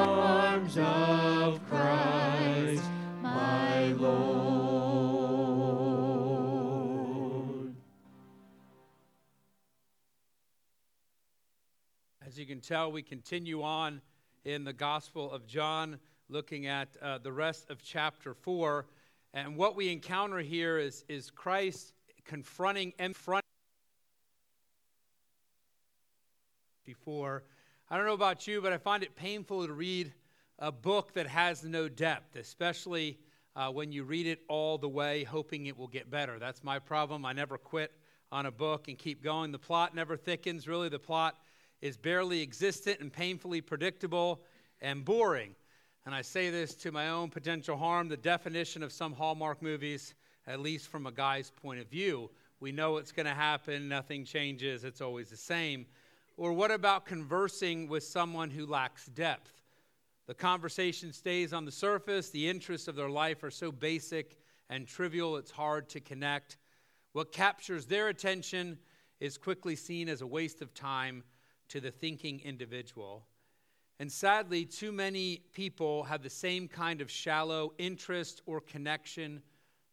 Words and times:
arms 0.00 0.78
of 0.78 1.60
Christ, 1.68 2.82
my 3.22 3.92
Lord. 3.92 4.30
As 12.26 12.38
you 12.38 12.46
can 12.46 12.60
tell, 12.60 12.90
we 12.90 13.02
continue 13.02 13.62
on 13.62 14.00
in 14.44 14.64
the 14.64 14.72
Gospel 14.72 15.30
of 15.30 15.46
John, 15.46 15.98
looking 16.30 16.66
at 16.66 16.88
uh, 17.02 17.18
the 17.18 17.32
rest 17.32 17.68
of 17.70 17.82
chapter 17.82 18.32
4. 18.32 18.86
And 19.34 19.56
what 19.56 19.76
we 19.76 19.92
encounter 19.92 20.38
here 20.38 20.78
is, 20.78 21.04
is 21.08 21.30
Christ 21.30 21.92
confronting 22.24 22.94
and 22.98 23.14
front 23.14 23.44
before. 26.86 27.44
I 27.92 27.96
don't 27.96 28.06
know 28.06 28.12
about 28.12 28.46
you, 28.46 28.60
but 28.60 28.72
I 28.72 28.78
find 28.78 29.02
it 29.02 29.16
painful 29.16 29.66
to 29.66 29.72
read 29.72 30.12
a 30.60 30.70
book 30.70 31.12
that 31.14 31.26
has 31.26 31.64
no 31.64 31.88
depth, 31.88 32.36
especially 32.36 33.18
uh, 33.56 33.68
when 33.72 33.90
you 33.90 34.04
read 34.04 34.28
it 34.28 34.42
all 34.46 34.78
the 34.78 34.88
way, 34.88 35.24
hoping 35.24 35.66
it 35.66 35.76
will 35.76 35.88
get 35.88 36.08
better. 36.08 36.38
That's 36.38 36.62
my 36.62 36.78
problem. 36.78 37.24
I 37.24 37.32
never 37.32 37.58
quit 37.58 37.90
on 38.30 38.46
a 38.46 38.52
book 38.52 38.86
and 38.86 38.96
keep 38.96 39.24
going. 39.24 39.50
The 39.50 39.58
plot 39.58 39.92
never 39.92 40.16
thickens. 40.16 40.68
Really, 40.68 40.88
the 40.88 41.00
plot 41.00 41.34
is 41.82 41.96
barely 41.96 42.42
existent 42.42 43.00
and 43.00 43.12
painfully 43.12 43.60
predictable 43.60 44.40
and 44.80 45.04
boring. 45.04 45.56
And 46.06 46.14
I 46.14 46.22
say 46.22 46.48
this 46.48 46.76
to 46.76 46.92
my 46.92 47.08
own 47.08 47.28
potential 47.28 47.76
harm. 47.76 48.08
The 48.08 48.16
definition 48.16 48.84
of 48.84 48.92
some 48.92 49.12
Hallmark 49.12 49.62
movies, 49.62 50.14
at 50.46 50.60
least 50.60 50.86
from 50.86 51.06
a 51.06 51.12
guy's 51.12 51.50
point 51.50 51.80
of 51.80 51.88
view, 51.88 52.30
we 52.60 52.70
know 52.70 52.98
it's 52.98 53.10
going 53.10 53.26
to 53.26 53.34
happen, 53.34 53.88
nothing 53.88 54.24
changes, 54.24 54.84
it's 54.84 55.00
always 55.00 55.28
the 55.28 55.36
same. 55.36 55.86
Or 56.40 56.54
what 56.54 56.70
about 56.70 57.04
conversing 57.04 57.86
with 57.86 58.02
someone 58.02 58.48
who 58.48 58.64
lacks 58.64 59.04
depth? 59.04 59.52
The 60.26 60.32
conversation 60.32 61.12
stays 61.12 61.52
on 61.52 61.66
the 61.66 61.70
surface, 61.70 62.30
the 62.30 62.48
interests 62.48 62.88
of 62.88 62.96
their 62.96 63.10
life 63.10 63.42
are 63.44 63.50
so 63.50 63.70
basic 63.70 64.38
and 64.70 64.88
trivial, 64.88 65.36
it's 65.36 65.50
hard 65.50 65.90
to 65.90 66.00
connect. 66.00 66.56
What 67.12 67.30
captures 67.30 67.84
their 67.84 68.08
attention 68.08 68.78
is 69.20 69.36
quickly 69.36 69.76
seen 69.76 70.08
as 70.08 70.22
a 70.22 70.26
waste 70.26 70.62
of 70.62 70.72
time 70.72 71.24
to 71.68 71.78
the 71.78 71.90
thinking 71.90 72.40
individual. 72.42 73.26
And 73.98 74.10
sadly, 74.10 74.64
too 74.64 74.92
many 74.92 75.42
people 75.52 76.04
have 76.04 76.22
the 76.22 76.30
same 76.30 76.68
kind 76.68 77.02
of 77.02 77.10
shallow 77.10 77.74
interest 77.76 78.40
or 78.46 78.62
connection 78.62 79.42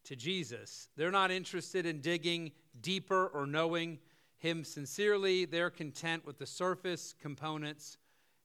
to 0.05 0.15
Jesus. 0.15 0.87
They're 0.95 1.11
not 1.11 1.29
interested 1.29 1.85
in 1.85 1.99
digging 1.99 2.53
deeper 2.79 3.27
or 3.33 3.45
knowing 3.45 3.99
Him 4.37 4.63
sincerely. 4.63 5.45
They're 5.45 5.69
content 5.69 6.25
with 6.25 6.37
the 6.37 6.45
surface 6.45 7.13
components 7.19 7.97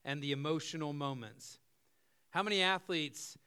and 0.03 0.21
the 0.21 0.31
emotional 0.31 0.93
moments. 0.93 1.59
How 2.31 2.43
many 2.43 2.61
athletes 2.61 3.37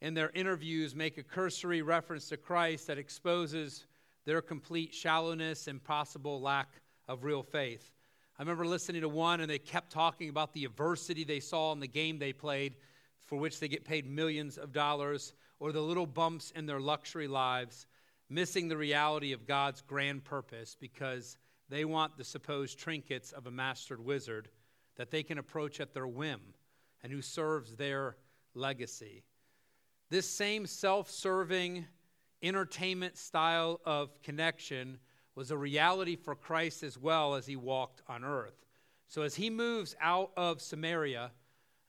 in 0.00 0.14
their 0.14 0.30
interviews 0.30 0.94
make 0.94 1.18
a 1.18 1.22
cursory 1.22 1.82
reference 1.82 2.28
to 2.28 2.36
Christ 2.36 2.86
that 2.86 2.98
exposes 2.98 3.86
their 4.24 4.42
complete 4.42 4.94
shallowness 4.94 5.66
and 5.66 5.82
possible 5.82 6.40
lack 6.40 6.68
of 7.08 7.24
real 7.24 7.42
faith? 7.42 7.92
I 8.38 8.42
remember 8.42 8.66
listening 8.66 9.02
to 9.02 9.08
one, 9.08 9.40
and 9.40 9.50
they 9.50 9.58
kept 9.58 9.90
talking 9.90 10.28
about 10.28 10.52
the 10.52 10.64
adversity 10.64 11.24
they 11.24 11.40
saw 11.40 11.72
in 11.72 11.80
the 11.80 11.86
game 11.86 12.18
they 12.18 12.32
played, 12.32 12.76
for 13.26 13.38
which 13.38 13.60
they 13.60 13.68
get 13.68 13.84
paid 13.84 14.06
millions 14.06 14.56
of 14.56 14.72
dollars, 14.72 15.34
or 15.58 15.72
the 15.72 15.82
little 15.82 16.06
bumps 16.06 16.50
in 16.52 16.66
their 16.66 16.80
luxury 16.80 17.28
lives, 17.28 17.86
missing 18.30 18.68
the 18.68 18.76
reality 18.76 19.32
of 19.32 19.46
God's 19.46 19.82
grand 19.82 20.24
purpose 20.24 20.76
because 20.78 21.36
they 21.70 21.84
want 21.84 22.18
the 22.18 22.24
supposed 22.24 22.78
trinkets 22.78 23.32
of 23.32 23.46
a 23.46 23.50
mastered 23.50 24.04
wizard 24.04 24.48
that 24.96 25.10
they 25.10 25.22
can 25.22 25.38
approach 25.38 25.80
at 25.80 25.94
their 25.94 26.06
whim 26.06 26.40
and 27.02 27.12
who 27.12 27.22
serves 27.22 27.76
their 27.76 28.16
legacy. 28.54 29.22
This 30.10 30.28
same 30.28 30.66
self 30.66 31.08
serving 31.10 31.86
entertainment 32.42 33.16
style 33.16 33.80
of 33.84 34.20
connection 34.22 34.98
was 35.34 35.50
a 35.50 35.56
reality 35.56 36.16
for 36.16 36.34
Christ 36.34 36.82
as 36.82 36.98
well 36.98 37.34
as 37.34 37.46
he 37.46 37.56
walked 37.56 38.02
on 38.08 38.24
earth. 38.24 38.66
So 39.06 39.22
as 39.22 39.36
he 39.36 39.48
moves 39.48 39.94
out 40.00 40.32
of 40.36 40.60
Samaria, 40.60 41.30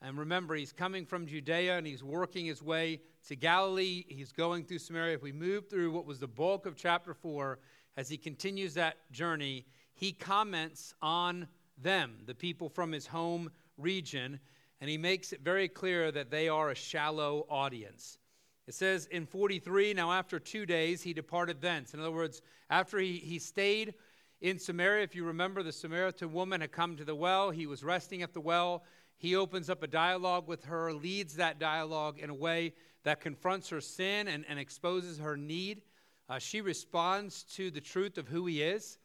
and 0.02 0.18
remember, 0.18 0.56
he's 0.56 0.74
coming 0.74 1.06
from 1.06 1.28
Judea 1.28 1.78
and 1.78 1.86
he's 1.86 2.04
working 2.04 2.46
his 2.46 2.64
way 2.64 3.02
to 3.28 3.36
Galilee. 3.36 4.04
He's 4.08 4.32
going 4.32 4.66
through 4.66 4.80
Samaria. 4.80 5.14
If 5.16 5.22
we 5.22 5.32
move 5.32 5.70
through 5.70 5.92
what 5.92 6.08
was 6.08 6.20
the 6.20 6.28
bulk 6.28 6.66
of 6.66 6.76
chapter 6.76 7.14
4, 7.14 7.60
as 7.98 8.10
he 8.10 8.18
continues 8.18 8.74
that 8.76 8.98
journey, 9.12 9.66
he 10.02 10.12
comments 10.12 10.96
on 11.00 11.48
them, 11.78 12.18
the 12.26 12.34
people 12.34 12.70
from 12.70 12.92
his 12.92 13.06
home 13.06 13.52
region, 13.78 14.40
and 14.82 14.90
he 14.90 14.98
makes 14.98 15.32
it 15.32 15.42
very 15.42 15.68
clear 15.68 16.12
that 16.12 16.32
they 16.32 16.50
are 16.50 16.72
a 16.72 16.76
shallow 16.76 17.46
audience. 17.48 18.18
It 18.66 18.74
says 18.74 19.06
in 19.12 19.28
43, 19.28 19.94
now 19.94 20.12
after 20.12 20.40
two 20.40 20.66
days 20.66 21.04
he 21.04 21.14
departed 21.14 21.62
thence. 21.62 21.94
In 21.94 22.00
other 22.00 22.10
words, 22.10 22.42
after 22.72 22.98
he, 22.98 23.18
he 23.18 23.38
stayed 23.38 23.94
in 24.42 24.58
Samaria, 24.58 25.04
if 25.04 25.14
you 25.14 25.24
remember, 25.24 25.62
the 25.62 25.72
Samaritan 25.72 26.34
woman 26.34 26.62
had 26.62 26.72
come 26.72 26.98
to 26.98 27.06
the 27.06 27.14
well. 27.14 27.52
He 27.52 27.68
was 27.68 27.84
resting 27.84 28.24
at 28.24 28.34
the 28.34 28.42
well. 28.42 28.84
He 29.18 29.36
opens 29.36 29.70
up 29.70 29.84
a 29.84 29.88
dialogue 29.88 30.48
with 30.48 30.64
her, 30.64 30.94
leads 30.94 31.36
that 31.36 31.60
dialogue 31.60 32.18
in 32.18 32.32
a 32.32 32.34
way 32.34 32.74
that 33.04 33.22
confronts 33.22 33.70
her 33.70 33.82
sin 33.82 34.28
and, 34.28 34.46
and 34.50 34.58
exposes 34.58 35.20
her 35.20 35.38
need. 35.38 35.84
Uh, 36.28 36.40
she 36.40 36.60
responds 36.60 37.44
to 37.44 37.70
the 37.70 37.82
truth 37.82 38.18
of 38.18 38.28
who 38.28 38.48
he 38.48 38.64
is, 38.64 38.98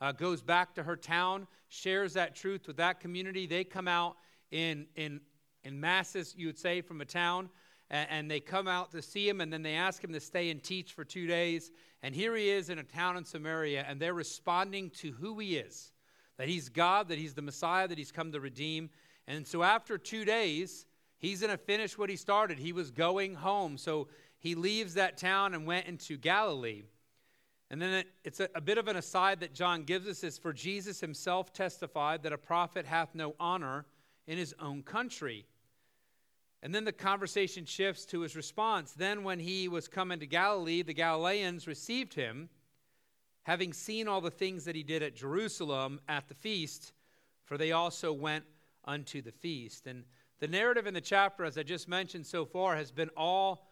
uh, 0.00 0.12
goes 0.12 0.42
back 0.42 0.74
to 0.74 0.82
her 0.82 0.96
town, 0.96 1.46
shares 1.68 2.14
that 2.14 2.34
truth 2.34 2.66
with 2.66 2.76
that 2.76 3.00
community. 3.00 3.46
They 3.46 3.64
come 3.64 3.88
out 3.88 4.16
in, 4.50 4.86
in, 4.96 5.20
in 5.64 5.80
masses, 5.80 6.34
you 6.36 6.46
would 6.46 6.58
say, 6.58 6.80
from 6.80 7.00
a 7.00 7.04
town 7.04 7.48
and, 7.90 8.08
and 8.10 8.30
they 8.30 8.40
come 8.40 8.68
out 8.68 8.90
to 8.92 9.02
see 9.02 9.28
him, 9.28 9.40
and 9.40 9.52
then 9.52 9.62
they 9.62 9.74
ask 9.74 10.02
him 10.02 10.12
to 10.12 10.20
stay 10.20 10.50
and 10.50 10.62
teach 10.62 10.92
for 10.92 11.04
two 11.04 11.26
days. 11.26 11.70
And 12.02 12.14
here 12.14 12.36
he 12.36 12.50
is 12.50 12.70
in 12.70 12.78
a 12.78 12.82
town 12.82 13.16
in 13.16 13.24
Samaria, 13.24 13.84
and 13.88 14.00
they're 14.00 14.14
responding 14.14 14.90
to 14.90 15.12
who 15.12 15.38
he 15.38 15.56
is 15.56 15.92
that 16.36 16.48
he's 16.48 16.68
God, 16.68 17.08
that 17.08 17.18
he's 17.18 17.34
the 17.34 17.42
Messiah, 17.42 17.88
that 17.88 17.98
he's 17.98 18.12
come 18.12 18.30
to 18.30 18.38
redeem. 18.38 18.90
And 19.26 19.44
so 19.44 19.64
after 19.64 19.98
two 19.98 20.24
days, 20.24 20.86
he's 21.18 21.40
going 21.40 21.50
to 21.50 21.58
finish 21.58 21.98
what 21.98 22.08
he 22.08 22.14
started. 22.14 22.60
He 22.60 22.72
was 22.72 22.92
going 22.92 23.34
home. 23.34 23.76
So 23.76 24.06
he 24.38 24.54
leaves 24.54 24.94
that 24.94 25.16
town 25.16 25.52
and 25.52 25.66
went 25.66 25.86
into 25.86 26.16
Galilee. 26.16 26.84
And 27.70 27.82
then 27.82 28.04
it's 28.24 28.40
a, 28.40 28.48
a, 28.54 28.60
bit 28.60 28.78
of 28.78 28.88
an 28.88 28.96
aside 28.96 29.40
that 29.40 29.52
John 29.52 29.84
gives 29.84 30.06
us 30.06 30.24
is 30.24 30.38
for 30.38 30.52
Jesus 30.52 31.00
himself 31.00 31.52
testified 31.52 32.22
that 32.22 32.32
a 32.32 32.38
prophet 32.38 32.86
hath 32.86 33.14
no 33.14 33.34
honor 33.38 33.84
in 34.26 34.38
his 34.38 34.54
own 34.58 34.82
country. 34.82 35.44
And 36.62 36.74
then 36.74 36.84
the 36.84 36.92
conversation 36.92 37.66
shifts 37.66 38.04
to 38.06 38.20
his 38.20 38.34
response. 38.34 38.92
Then, 38.92 39.22
when 39.22 39.38
he 39.38 39.68
was 39.68 39.86
coming 39.86 40.18
to 40.20 40.26
Galilee, 40.26 40.82
the 40.82 40.94
Galileans 40.94 41.66
received 41.66 42.14
him, 42.14 42.48
having 43.44 43.72
seen 43.72 44.08
all 44.08 44.20
the 44.20 44.30
things 44.30 44.64
that 44.64 44.74
he 44.74 44.82
did 44.82 45.02
at 45.02 45.14
Jerusalem 45.14 46.00
at 46.08 46.26
the 46.28 46.34
feast, 46.34 46.92
for 47.44 47.56
they 47.56 47.72
also 47.72 48.12
went 48.12 48.44
unto 48.84 49.22
the 49.22 49.30
feast. 49.30 49.86
And 49.86 50.04
the 50.40 50.48
narrative 50.48 50.86
in 50.86 50.94
the 50.94 51.00
chapter, 51.00 51.44
as 51.44 51.56
I 51.56 51.62
just 51.62 51.88
mentioned 51.88 52.26
so 52.26 52.44
far, 52.44 52.74
has 52.76 52.90
been 52.90 53.10
all 53.16 53.70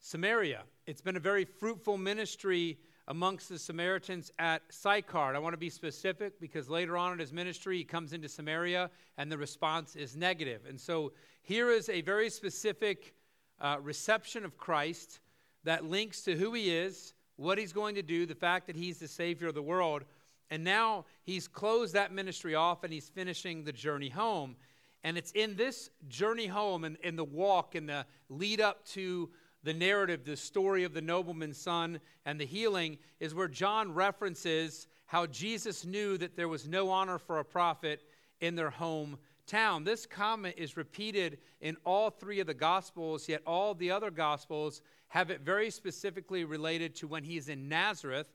Samaria. 0.00 0.62
It's 0.86 1.02
been 1.02 1.16
a 1.16 1.20
very 1.20 1.44
fruitful 1.44 1.98
ministry 1.98 2.78
amongst 3.08 3.48
the 3.48 3.58
Samaritans 3.58 4.30
at 4.38 4.62
Sychar. 4.70 5.34
I 5.34 5.38
want 5.38 5.54
to 5.54 5.58
be 5.58 5.70
specific 5.70 6.40
because 6.40 6.68
later 6.68 6.96
on 6.96 7.12
in 7.12 7.18
his 7.18 7.32
ministry, 7.32 7.78
he 7.78 7.84
comes 7.84 8.12
into 8.12 8.28
Samaria 8.28 8.90
and 9.18 9.30
the 9.30 9.38
response 9.38 9.96
is 9.96 10.16
negative. 10.16 10.62
And 10.68 10.80
so 10.80 11.12
here 11.42 11.70
is 11.70 11.88
a 11.88 12.00
very 12.02 12.30
specific 12.30 13.14
uh, 13.60 13.78
reception 13.80 14.44
of 14.44 14.56
Christ 14.56 15.20
that 15.64 15.84
links 15.84 16.22
to 16.22 16.36
who 16.36 16.52
he 16.54 16.70
is, 16.74 17.14
what 17.36 17.58
he's 17.58 17.72
going 17.72 17.96
to 17.96 18.02
do, 18.02 18.26
the 18.26 18.34
fact 18.34 18.66
that 18.68 18.76
he's 18.76 18.98
the 18.98 19.08
Savior 19.08 19.48
of 19.48 19.54
the 19.54 19.62
world. 19.62 20.04
And 20.50 20.62
now 20.62 21.06
he's 21.22 21.48
closed 21.48 21.94
that 21.94 22.12
ministry 22.12 22.54
off 22.54 22.84
and 22.84 22.92
he's 22.92 23.08
finishing 23.08 23.64
the 23.64 23.72
journey 23.72 24.10
home. 24.10 24.56
And 25.04 25.18
it's 25.18 25.32
in 25.32 25.56
this 25.56 25.90
journey 26.08 26.46
home 26.46 26.84
and 26.84 26.96
in 27.02 27.16
the 27.16 27.24
walk 27.24 27.74
and 27.74 27.88
the 27.88 28.06
lead 28.28 28.60
up 28.60 28.84
to 28.88 29.30
the 29.62 29.74
narrative, 29.74 30.24
the 30.24 30.36
story 30.36 30.84
of 30.84 30.94
the 30.94 31.00
nobleman's 31.00 31.58
son 31.58 32.00
and 32.24 32.40
the 32.40 32.46
healing, 32.46 32.98
is 33.20 33.34
where 33.34 33.48
John 33.48 33.94
references 33.94 34.86
how 35.06 35.26
Jesus 35.26 35.84
knew 35.84 36.16
that 36.18 36.36
there 36.36 36.48
was 36.48 36.66
no 36.66 36.90
honor 36.90 37.18
for 37.18 37.38
a 37.38 37.44
prophet 37.44 38.00
in 38.40 38.54
their 38.56 38.70
hometown. 38.70 39.84
This 39.84 40.06
comment 40.06 40.54
is 40.56 40.76
repeated 40.76 41.38
in 41.60 41.76
all 41.84 42.10
three 42.10 42.40
of 42.40 42.46
the 42.46 42.54
Gospels, 42.54 43.28
yet 43.28 43.42
all 43.46 43.74
the 43.74 43.90
other 43.90 44.10
Gospels 44.10 44.82
have 45.08 45.30
it 45.30 45.42
very 45.42 45.70
specifically 45.70 46.44
related 46.44 46.94
to 46.96 47.06
when 47.06 47.22
he's 47.22 47.48
in 47.48 47.68
Nazareth, 47.68 48.26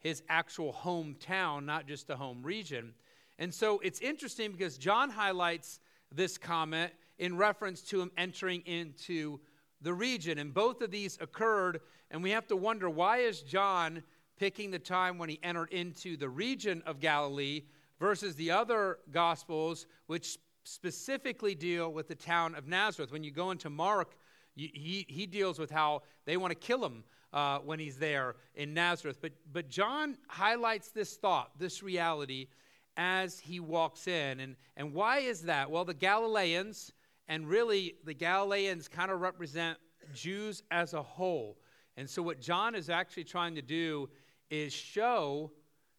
his 0.00 0.22
actual 0.28 0.72
hometown, 0.72 1.64
not 1.64 1.86
just 1.86 2.10
a 2.10 2.16
home 2.16 2.42
region. 2.42 2.92
And 3.38 3.54
so 3.54 3.78
it's 3.78 4.00
interesting 4.00 4.52
because 4.52 4.76
John 4.76 5.10
highlights 5.10 5.80
this 6.12 6.36
comment 6.36 6.92
in 7.18 7.36
reference 7.36 7.80
to 7.82 8.00
him 8.00 8.10
entering 8.16 8.62
into 8.66 9.40
the 9.84 9.94
region. 9.94 10.38
And 10.38 10.52
both 10.52 10.80
of 10.82 10.90
these 10.90 11.16
occurred, 11.20 11.80
and 12.10 12.22
we 12.22 12.30
have 12.30 12.48
to 12.48 12.56
wonder 12.56 12.90
why 12.90 13.18
is 13.18 13.42
John 13.42 14.02
picking 14.36 14.72
the 14.72 14.78
time 14.78 15.16
when 15.18 15.28
he 15.28 15.38
entered 15.42 15.70
into 15.72 16.16
the 16.16 16.28
region 16.28 16.82
of 16.86 16.98
Galilee 16.98 17.62
versus 18.00 18.34
the 18.34 18.50
other 18.50 18.98
gospels 19.12 19.86
which 20.06 20.38
specifically 20.64 21.54
deal 21.54 21.92
with 21.92 22.08
the 22.08 22.14
town 22.14 22.54
of 22.54 22.66
Nazareth. 22.66 23.12
When 23.12 23.22
you 23.22 23.30
go 23.30 23.50
into 23.52 23.70
Mark, 23.70 24.16
he, 24.56 25.04
he 25.08 25.26
deals 25.26 25.58
with 25.58 25.70
how 25.70 26.02
they 26.24 26.36
want 26.36 26.50
to 26.50 26.58
kill 26.58 26.84
him 26.84 27.04
uh, 27.32 27.58
when 27.58 27.78
he's 27.78 27.98
there 27.98 28.36
in 28.54 28.72
Nazareth. 28.72 29.18
But, 29.20 29.32
but 29.52 29.68
John 29.68 30.16
highlights 30.28 30.90
this 30.90 31.16
thought, 31.16 31.50
this 31.58 31.82
reality, 31.82 32.48
as 32.96 33.38
he 33.40 33.60
walks 33.60 34.06
in. 34.06 34.40
And, 34.40 34.56
and 34.76 34.94
why 34.94 35.18
is 35.18 35.42
that? 35.42 35.70
Well, 35.70 35.84
the 35.84 35.94
Galileans, 35.94 36.92
and 37.28 37.48
really 37.48 37.94
the 38.04 38.14
Galileans 38.14 38.88
kind 38.88 39.10
of 39.10 39.20
represent 39.20 39.78
Jews 40.14 40.62
as 40.70 40.94
a 40.94 41.02
whole. 41.02 41.58
And 41.96 42.08
so, 42.08 42.22
what 42.22 42.40
John 42.40 42.74
is 42.74 42.90
actually 42.90 43.24
trying 43.24 43.54
to 43.54 43.62
do 43.62 44.08
is 44.50 44.72
show 44.72 45.52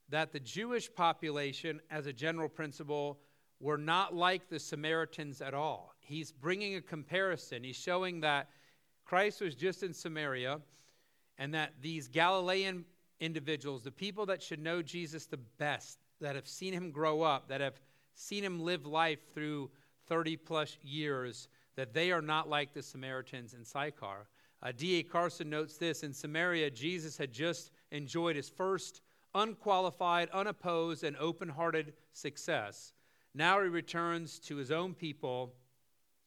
that 0.09 0.31
the 0.31 0.39
Jewish 0.39 0.93
population, 0.93 1.79
as 1.89 2.05
a 2.05 2.13
general 2.13 2.49
principle, 2.49 3.19
were 3.59 3.77
not 3.77 4.13
like 4.13 4.49
the 4.49 4.59
Samaritans 4.59 5.41
at 5.41 5.53
all. 5.53 5.93
He's 5.99 6.31
bringing 6.31 6.75
a 6.75 6.81
comparison. 6.81 7.63
He's 7.63 7.75
showing 7.75 8.19
that 8.21 8.49
Christ 9.05 9.41
was 9.41 9.55
just 9.55 9.81
in 9.83 9.93
Samaria 9.93 10.59
and 11.37 11.53
that 11.53 11.73
these 11.81 12.07
Galilean 12.07 12.85
individuals, 13.19 13.83
the 13.83 13.91
people 13.91 14.25
that 14.27 14.43
should 14.43 14.59
know 14.59 14.81
Jesus 14.81 15.25
the 15.25 15.39
best, 15.57 15.99
that 16.21 16.35
have 16.35 16.47
seen 16.47 16.73
him 16.73 16.91
grow 16.91 17.21
up, 17.21 17.47
that 17.47 17.61
have 17.61 17.79
seen 18.13 18.43
him 18.43 18.59
live 18.59 18.85
life 18.85 19.19
through 19.33 19.69
30 20.07 20.37
plus 20.37 20.77
years, 20.83 21.47
that 21.75 21.93
they 21.93 22.11
are 22.11 22.21
not 22.21 22.49
like 22.49 22.73
the 22.73 22.81
Samaritans 22.81 23.53
in 23.53 23.63
Sychar. 23.63 24.27
Uh, 24.61 24.71
D.A. 24.75 25.03
Carson 25.03 25.49
notes 25.49 25.77
this 25.77 26.03
In 26.03 26.13
Samaria, 26.13 26.71
Jesus 26.71 27.17
had 27.17 27.31
just 27.31 27.71
enjoyed 27.91 28.35
his 28.35 28.49
first 28.49 29.01
unqualified, 29.33 30.29
unopposed, 30.29 31.03
and 31.03 31.15
open 31.17 31.49
hearted 31.49 31.93
success. 32.13 32.93
Now 33.33 33.61
he 33.61 33.67
returns 33.67 34.39
to 34.39 34.55
his 34.55 34.71
own 34.71 34.93
people, 34.93 35.53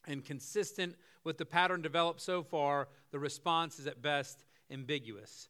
and 0.07 0.25
consistent 0.25 0.95
with 1.25 1.39
the 1.39 1.45
pattern 1.45 1.83
developed 1.83 2.21
so 2.21 2.43
far, 2.43 2.89
the 3.11 3.19
response 3.19 3.79
is 3.79 3.87
at 3.87 4.03
best 4.03 4.45
ambiguous. 4.71 5.49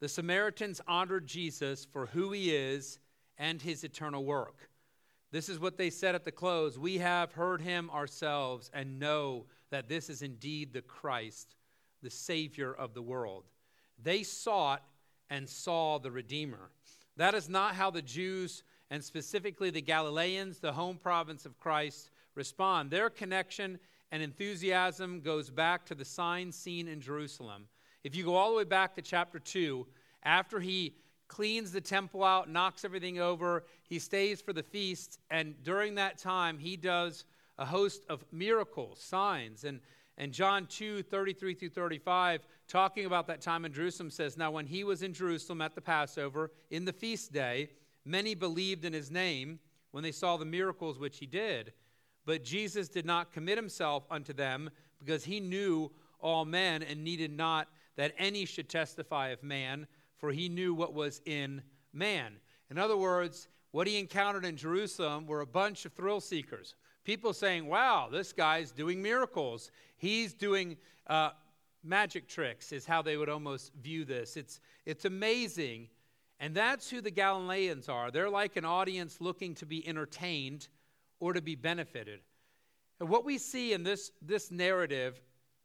The 0.00 0.08
Samaritans 0.08 0.80
honored 0.86 1.26
Jesus 1.26 1.84
for 1.84 2.06
who 2.06 2.32
he 2.32 2.54
is 2.54 2.98
and 3.38 3.60
his 3.60 3.84
eternal 3.84 4.24
work. 4.24 4.69
This 5.32 5.48
is 5.48 5.60
what 5.60 5.76
they 5.76 5.90
said 5.90 6.14
at 6.14 6.24
the 6.24 6.32
close 6.32 6.78
We 6.78 6.98
have 6.98 7.32
heard 7.32 7.60
him 7.60 7.90
ourselves 7.90 8.70
and 8.74 8.98
know 8.98 9.46
that 9.70 9.88
this 9.88 10.10
is 10.10 10.22
indeed 10.22 10.72
the 10.72 10.82
Christ, 10.82 11.54
the 12.02 12.10
Savior 12.10 12.72
of 12.72 12.94
the 12.94 13.02
world. 13.02 13.44
They 14.02 14.22
sought 14.22 14.82
and 15.28 15.48
saw 15.48 15.98
the 15.98 16.10
Redeemer. 16.10 16.70
That 17.16 17.34
is 17.34 17.48
not 17.48 17.74
how 17.74 17.90
the 17.90 18.02
Jews, 18.02 18.64
and 18.90 19.04
specifically 19.04 19.70
the 19.70 19.80
Galileans, 19.80 20.58
the 20.58 20.72
home 20.72 20.96
province 20.96 21.46
of 21.46 21.58
Christ, 21.58 22.10
respond. 22.34 22.90
Their 22.90 23.10
connection 23.10 23.78
and 24.10 24.22
enthusiasm 24.22 25.20
goes 25.20 25.50
back 25.50 25.86
to 25.86 25.94
the 25.94 26.04
sign 26.04 26.50
seen 26.50 26.88
in 26.88 27.00
Jerusalem. 27.00 27.66
If 28.02 28.16
you 28.16 28.24
go 28.24 28.34
all 28.34 28.50
the 28.50 28.56
way 28.56 28.64
back 28.64 28.94
to 28.96 29.02
chapter 29.02 29.38
2, 29.38 29.86
after 30.24 30.58
he 30.58 30.94
cleans 31.30 31.70
the 31.70 31.80
temple 31.80 32.24
out, 32.24 32.50
knocks 32.50 32.84
everything 32.84 33.20
over, 33.20 33.64
he 33.88 34.00
stays 34.00 34.40
for 34.40 34.52
the 34.52 34.64
feast, 34.64 35.20
and 35.30 35.54
during 35.62 35.94
that 35.94 36.18
time, 36.18 36.58
he 36.58 36.76
does 36.76 37.24
a 37.56 37.64
host 37.64 38.04
of 38.08 38.24
miracles, 38.32 39.00
signs. 39.00 39.62
And, 39.62 39.78
and 40.18 40.32
John 40.32 40.66
2 40.66 41.04
33 41.04 41.54
through 41.54 41.68
35, 41.68 42.40
talking 42.66 43.06
about 43.06 43.28
that 43.28 43.40
time 43.40 43.64
in 43.64 43.72
Jerusalem, 43.72 44.10
says, 44.10 44.36
Now, 44.36 44.50
when 44.50 44.66
he 44.66 44.82
was 44.82 45.04
in 45.04 45.14
Jerusalem 45.14 45.60
at 45.60 45.76
the 45.76 45.80
Passover, 45.80 46.50
in 46.72 46.84
the 46.84 46.92
feast 46.92 47.32
day, 47.32 47.70
many 48.04 48.34
believed 48.34 48.84
in 48.84 48.92
his 48.92 49.12
name 49.12 49.60
when 49.92 50.02
they 50.02 50.12
saw 50.12 50.36
the 50.36 50.44
miracles 50.44 50.98
which 50.98 51.18
he 51.18 51.26
did. 51.26 51.72
But 52.26 52.42
Jesus 52.42 52.88
did 52.88 53.06
not 53.06 53.32
commit 53.32 53.56
himself 53.56 54.04
unto 54.10 54.32
them 54.32 54.68
because 54.98 55.24
he 55.24 55.38
knew 55.38 55.92
all 56.18 56.44
men 56.44 56.82
and 56.82 57.04
needed 57.04 57.30
not 57.30 57.68
that 57.96 58.14
any 58.18 58.46
should 58.46 58.68
testify 58.68 59.28
of 59.28 59.42
man, 59.44 59.86
for 60.20 60.30
he 60.30 60.48
knew 60.48 60.74
what 60.74 60.94
was 60.94 61.20
in 61.24 61.62
man. 61.92 62.34
In 62.70 62.78
other 62.78 62.96
words, 62.96 63.48
what 63.72 63.86
he 63.86 63.98
encountered 63.98 64.44
in 64.44 64.56
Jerusalem 64.56 65.26
were 65.26 65.40
a 65.40 65.46
bunch 65.46 65.86
of 65.86 65.92
thrill 65.92 66.20
seekers. 66.20 66.74
People 67.04 67.32
saying, 67.32 67.66
wow, 67.66 68.08
this 68.12 68.32
guy's 68.32 68.70
doing 68.70 69.00
miracles. 69.00 69.70
He's 69.96 70.34
doing 70.34 70.76
uh, 71.06 71.30
magic 71.82 72.28
tricks, 72.28 72.72
is 72.72 72.84
how 72.84 73.00
they 73.00 73.16
would 73.16 73.30
almost 73.30 73.72
view 73.74 74.04
this. 74.04 74.36
It's, 74.36 74.60
it's 74.84 75.06
amazing. 75.06 75.88
And 76.38 76.54
that's 76.54 76.90
who 76.90 77.00
the 77.00 77.10
Galileans 77.10 77.88
are. 77.88 78.10
They're 78.10 78.30
like 78.30 78.56
an 78.56 78.64
audience 78.64 79.20
looking 79.20 79.54
to 79.56 79.66
be 79.66 79.86
entertained 79.86 80.68
or 81.18 81.32
to 81.32 81.40
be 81.40 81.54
benefited. 81.54 82.20
And 82.98 83.08
what 83.08 83.24
we 83.24 83.38
see 83.38 83.72
in 83.72 83.82
this, 83.82 84.12
this 84.20 84.50
narrative 84.50 85.20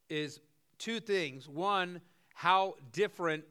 is 0.09 0.39
two 0.77 0.99
things. 0.99 1.49
One, 1.49 2.01
how 2.33 2.75
different 2.91 3.43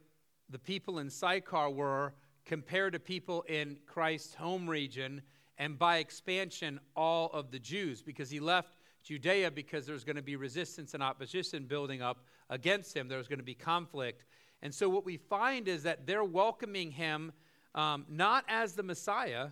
the 0.55 0.59
people 0.61 1.01
in 1.01 1.11
Sychar 1.11 1.69
were 1.69 2.15
compared 2.47 2.93
to 2.93 3.01
people 3.01 3.43
in 3.49 3.77
Christ's 3.87 4.35
home 4.35 4.71
region, 4.71 5.21
and 5.59 5.77
by 5.77 5.97
expansion, 5.97 6.79
all 6.95 7.29
of 7.33 7.51
the 7.51 7.59
Jews, 7.59 8.03
because 8.03 8.31
he 8.31 8.39
left 8.39 8.77
Judea 9.03 9.51
because 9.51 9.85
there's 9.85 10.05
going 10.05 10.15
to 10.15 10.23
be 10.23 10.37
resistance 10.37 10.95
and 10.95 11.03
opposition 11.03 11.65
building 11.65 12.03
up 12.03 12.19
against 12.51 12.97
him. 12.97 13.09
There's 13.09 13.27
going 13.27 13.41
to 13.41 13.45
be 13.45 13.56
conflict. 13.56 14.27
And 14.62 14.73
so, 14.73 14.89
what 14.89 15.05
we 15.05 15.17
find 15.17 15.67
is 15.67 15.83
that 15.83 16.06
they're 16.06 16.23
welcoming 16.23 16.93
him 16.93 17.33
um, 17.75 18.06
not 18.09 18.45
as 18.47 18.75
the 18.75 18.85
Messiah, 18.85 19.49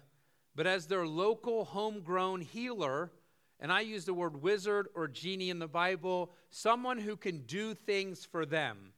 but 0.54 0.68
as 0.68 0.86
their 0.86 1.04
local 1.04 1.64
homegrown 1.64 2.42
healer. 2.42 3.10
And 3.58 3.72
I 3.72 3.80
use 3.80 4.04
the 4.04 4.14
word 4.14 4.40
wizard 4.40 4.86
or 4.94 5.08
genie 5.08 5.50
in 5.50 5.58
the 5.58 5.66
Bible, 5.66 6.30
someone 6.50 6.98
who 6.98 7.16
can 7.16 7.38
do 7.38 7.74
things 7.74 8.24
for 8.24 8.46
them. 8.46 8.92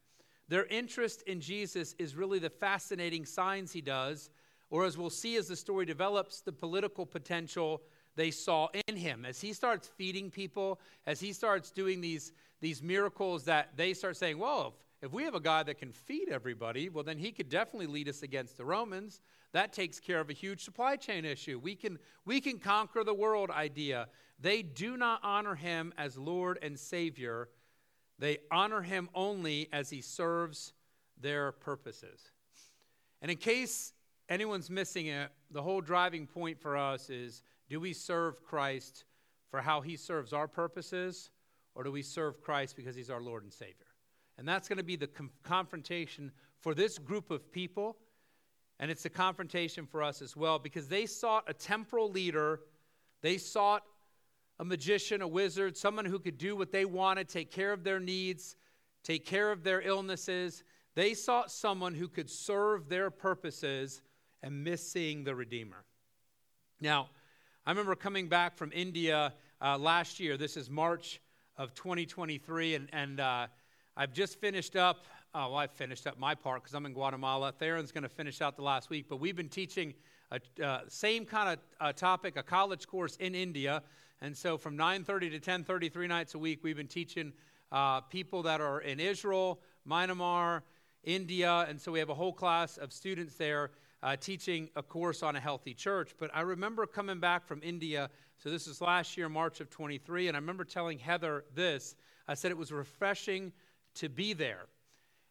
Their 0.49 0.67
interest 0.67 1.23
in 1.23 1.41
Jesus 1.41 1.95
is 1.99 2.17
really 2.17 2.39
the 2.39 2.51
fascinating 2.51 3.25
signs 3.25 3.73
he 3.73 3.81
does, 3.81 4.31
or 4.71 4.85
as 4.85 4.99
we'll 4.99 5.11
see 5.11 5.37
as 5.37 5.49
the 5.49 5.57
story 5.57 5.87
develops, 5.87 6.41
the 6.41 6.53
political 6.53 7.07
potential 7.07 7.83
they 8.17 8.31
saw 8.31 8.69
in 8.87 8.97
him. 8.97 9.25
As 9.25 9.41
he 9.41 9.53
starts 9.53 9.89
feeding 9.89 10.31
people, 10.31 10.81
as 11.07 11.21
he 11.21 11.33
starts 11.33 11.71
doing 11.71 12.01
these, 12.01 12.33
these 12.61 12.83
miracles 12.83 13.45
that 13.45 13.77
they 13.77 13.95
start 13.95 14.17
saying, 14.17 14.39
well, 14.39 14.75
if, 15.01 15.09
if 15.09 15.13
we 15.13 15.25
have 15.25 15.35
a 15.35 15.41
guy 15.41 15.63
that 15.63 15.79
can 15.79 15.93
feed 15.93 16.29
everybody, 16.31 16.89
well, 16.89 17.05
then 17.05 17.19
he 17.19 17.33
could 17.33 17.49
definitely 17.49 17.87
lead 17.87 18.09
us 18.09 18.23
against 18.23 18.57
the 18.57 18.65
Romans. 18.65 19.21
That 19.53 19.73
takes 19.73 20.01
care 20.01 20.21
of 20.21 20.31
a 20.31 20.35
huge 20.35 20.65
supply 20.65 20.97
chain 20.97 21.25
issue. 21.25 21.59
We 21.63 21.75
can, 21.75 21.99
we 22.25 22.41
can 22.41 22.59
conquer 22.59 23.05
the 23.05 23.15
world 23.15 23.51
idea. 23.51 24.09
They 24.41 24.63
do 24.63 24.97
not 24.97 25.21
honor 25.23 25.55
him 25.55 25.93
as 25.97 26.19
Lord 26.19 26.59
and 26.63 26.79
Savior 26.79 27.49
they 28.19 28.39
honor 28.51 28.83
him 28.83 29.09
only 29.15 29.69
as 29.73 29.91
he 29.91 30.01
serves 30.01 30.73
their 31.21 31.53
purposes. 31.53 32.31
And 33.21 33.31
in 33.31 33.37
case 33.37 33.93
anyone's 34.29 34.71
missing 34.71 35.07
it, 35.07 35.31
the 35.51 35.63
whole 35.63 35.81
driving 35.81 36.27
point 36.27 36.61
for 36.61 36.77
us 36.77 37.11
is 37.11 37.43
do 37.69 37.81
we 37.81 37.93
serve 37.93 38.43
Christ 38.45 39.05
for 39.51 39.61
how 39.61 39.81
he 39.81 39.97
serves 39.97 40.33
our 40.33 40.49
purposes, 40.49 41.31
or 41.75 41.85
do 41.85 41.93
we 41.93 42.03
serve 42.03 42.41
Christ 42.41 42.77
because 42.77 42.95
he's 42.97 43.11
our 43.11 43.21
Lord 43.21 43.43
and 43.43 43.53
Savior? 43.53 43.87
And 44.37 44.49
that's 44.49 44.69
going 44.69 44.79
to 44.79 44.85
be 44.85 44.97
the 44.97 45.07
com- 45.07 45.31
confrontation 45.43 46.33
for 46.61 46.75
this 46.75 46.99
group 46.99 47.31
of 47.31 47.53
people. 47.53 47.97
And 48.81 48.91
it's 48.91 49.05
a 49.05 49.11
confrontation 49.11 49.87
for 49.87 50.03
us 50.03 50.21
as 50.21 50.37
well 50.37 50.59
because 50.59 50.89
they 50.89 51.07
sought 51.07 51.45
a 51.47 51.55
temporal 51.55 52.11
leader, 52.11 52.61
they 53.23 53.39
sought 53.39 53.85
a 54.59 54.65
magician, 54.65 55.23
a 55.23 55.29
wizard, 55.29 55.77
someone 55.77 56.05
who 56.05 56.19
could 56.19 56.39
do 56.39 56.55
what 56.55 56.71
they 56.71 56.85
wanted, 56.85 57.29
take 57.29 57.51
care 57.51 57.73
of 57.73 57.83
their 57.83 57.99
needs, 57.99 58.57
take 59.03 59.27
care 59.27 59.51
of 59.51 59.65
their 59.65 59.81
illnesses. 59.81 60.63
They 60.95 61.15
sought 61.15 61.51
someone 61.51 61.95
who 61.95 62.09
could 62.09 62.31
serve 62.31 62.89
their 62.89 63.11
purposes 63.11 64.01
and 64.43 64.63
miss 64.63 64.87
seeing 64.87 65.25
the 65.25 65.35
Redeemer. 65.35 65.85
Now, 66.81 67.09
I 67.67 67.71
remember 67.71 67.97
coming 67.97 68.29
back 68.29 68.57
from 68.57 68.71
India 68.73 69.33
uh, 69.61 69.79
last 69.79 70.21
year. 70.21 70.37
This 70.37 70.57
is 70.57 70.71
March 70.71 71.21
of 71.57 71.75
2023, 71.75 72.75
and, 72.75 72.89
and 72.93 73.21
uh, 73.21 73.47
I've 73.97 74.13
just 74.13 74.41
finished 74.41 74.77
up. 74.77 75.07
Oh, 75.35 75.49
well, 75.49 75.57
I 75.57 75.67
finished 75.67 76.07
up 76.07 76.19
my 76.19 76.35
part 76.35 76.63
because 76.63 76.75
I'm 76.75 76.87
in 76.87 76.93
Guatemala. 76.93 77.53
Theron's 77.59 77.91
going 77.91 78.03
to 78.03 78.09
finish 78.09 78.41
out 78.41 78.57
the 78.57 78.63
last 78.63 78.91
week, 78.91 79.07
but 79.09 79.19
we've 79.19 79.35
been 79.35 79.49
teaching 79.49 79.95
a 80.31 80.65
uh, 80.65 80.81
same 80.89 81.25
kind 81.25 81.51
of 81.51 81.59
uh, 81.81 81.93
topic, 81.93 82.37
a 82.37 82.43
college 82.43 82.87
course 82.87 83.17
in 83.17 83.35
India 83.35 83.83
and 84.25 84.35
so 84.35 84.57
from 84.57 84.75
9:30 84.75 85.33
to 85.33 85.39
10:30, 85.39 85.93
three 85.93 86.07
nights 86.07 86.35
a 86.35 86.39
week, 86.39 86.65
we've 86.65 86.79
been 86.79 86.89
teaching 86.89 87.35
uh, 87.71 88.01
people 88.01 88.43
that 88.45 88.59
are 88.59 88.81
in 88.81 88.99
Israel, 88.99 89.61
Myanmar, 89.87 90.63
India, 91.03 91.67
and 91.69 91.79
so 91.79 91.93
we 91.93 91.99
have 91.99 92.09
a 92.09 92.15
whole 92.15 92.33
class 92.33 92.79
of 92.79 92.91
students 92.91 93.37
there 93.37 93.71
uh, 94.03 94.17
teaching 94.17 94.71
a 94.77 94.83
course 94.83 95.23
on 95.23 95.37
a 95.37 95.41
healthy 95.41 95.75
church. 95.75 96.15
But 96.19 96.31
I 96.33 96.41
remember 96.41 96.87
coming 96.87 97.21
back 97.21 97.47
from 97.47 97.61
India. 97.63 98.09
So 98.39 98.49
this 98.49 98.67
was 98.67 98.81
last 98.81 99.19
year, 99.19 99.29
March 99.29 99.61
of 99.61 99.69
23, 99.69 100.29
and 100.29 100.37
I 100.39 100.41
remember 100.41 100.65
telling 100.65 100.99
Heather 100.99 101.45
this. 101.55 101.95
I 102.27 102.33
said 102.33 102.51
it 102.51 102.57
was 102.57 102.73
refreshing 102.73 103.53
to 103.97 104.09
be 104.09 104.33
there. 104.33 104.69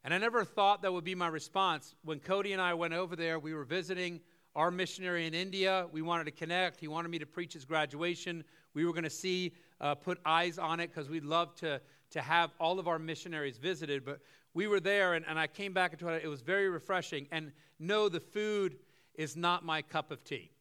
And 0.04 0.14
I 0.14 0.20
never 0.20 0.44
thought 0.44 0.84
that 0.84 0.94
would 0.94 1.04
be 1.04 1.16
my 1.16 1.30
response. 1.30 1.96
When 2.04 2.20
Cody 2.20 2.54
and 2.54 2.62
I 2.62 2.76
went 2.76 2.94
over 2.94 3.16
there, 3.16 3.40
we 3.40 3.56
were 3.56 3.64
visiting 3.64 4.22
our 4.56 4.72
missionary 4.72 5.26
in 5.28 5.34
India. 5.34 5.88
We 5.92 6.02
wanted 6.02 6.26
to 6.26 6.32
connect. 6.32 6.80
He 6.80 6.88
wanted 6.88 7.10
me 7.10 7.20
to 7.20 7.26
preach 7.26 7.54
his 7.54 7.66
graduation 7.66 8.44
we 8.74 8.86
were 8.86 8.92
going 8.92 9.04
to 9.04 9.10
see, 9.10 9.54
uh, 9.82 9.96
put 9.96 10.20
eyes 10.26 10.58
on 10.58 10.80
it 10.80 10.90
because 10.94 11.10
we'd 11.10 11.24
love 11.26 11.56
to, 11.56 11.80
to 12.12 12.22
have 12.22 12.52
all 12.60 12.80
of 12.80 12.88
our 12.88 13.00
missionaries 13.00 13.58
visited. 13.58 14.06
But 14.06 14.20
we 14.54 14.68
were 14.68 14.80
there, 14.80 15.14
and, 15.14 15.26
and 15.28 15.38
I 15.38 15.48
came 15.48 15.74
back 15.74 15.94
into 15.94 16.08
it. 16.10 16.24
It 16.24 16.28
was 16.28 16.42
very 16.42 16.70
refreshing. 16.70 17.28
And 17.32 17.52
no, 17.80 18.10
the 18.10 18.20
food 18.20 18.78
is 19.16 19.36
not 19.36 19.64
my 19.64 19.82
cup 19.82 20.12
of 20.12 20.24
tea. 20.24 20.52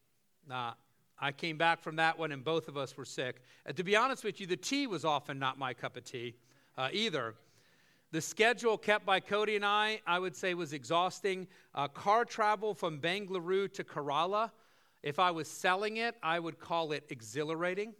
Uh, 0.49 0.71
I 1.19 1.31
came 1.31 1.57
back 1.57 1.81
from 1.81 1.95
that 1.97 2.17
one, 2.17 2.31
and 2.31 2.43
both 2.43 2.67
of 2.67 2.77
us 2.77 2.97
were 2.97 3.05
sick. 3.05 3.41
Uh, 3.67 3.73
to 3.73 3.83
be 3.83 3.95
honest 3.95 4.23
with 4.23 4.39
you, 4.39 4.47
the 4.47 4.57
tea 4.57 4.87
was 4.87 5.05
often 5.05 5.39
not 5.39 5.57
my 5.57 5.73
cup 5.73 5.97
of 5.97 6.03
tea 6.03 6.35
uh, 6.77 6.89
either. 6.91 7.35
The 8.13 8.21
schedule 8.21 8.77
kept 8.77 9.07
by 9.07 9.19
Cody 9.19 9.55
and 9.55 9.65
I, 9.65 9.99
I 10.05 10.19
would 10.19 10.35
say, 10.35 10.53
was 10.53 10.71
exhausting. 10.71 11.47
Uh, 11.73 11.87
car 11.87 12.25
travel 12.25 12.75
from 12.75 12.99
Bangalore 12.99 13.67
to 13.69 13.83
Kerala, 13.83 14.51
if 15.01 15.17
I 15.17 15.31
was 15.31 15.47
selling 15.47 15.97
it, 15.97 16.13
I 16.21 16.37
would 16.37 16.59
call 16.59 16.91
it 16.91 17.05
exhilarating. 17.09 17.95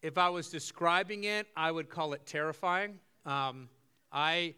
If 0.00 0.16
I 0.16 0.30
was 0.30 0.48
describing 0.48 1.24
it, 1.24 1.48
I 1.54 1.70
would 1.70 1.90
call 1.90 2.14
it 2.14 2.24
terrifying. 2.24 2.98
Um, 3.26 3.68
I, 4.10 4.54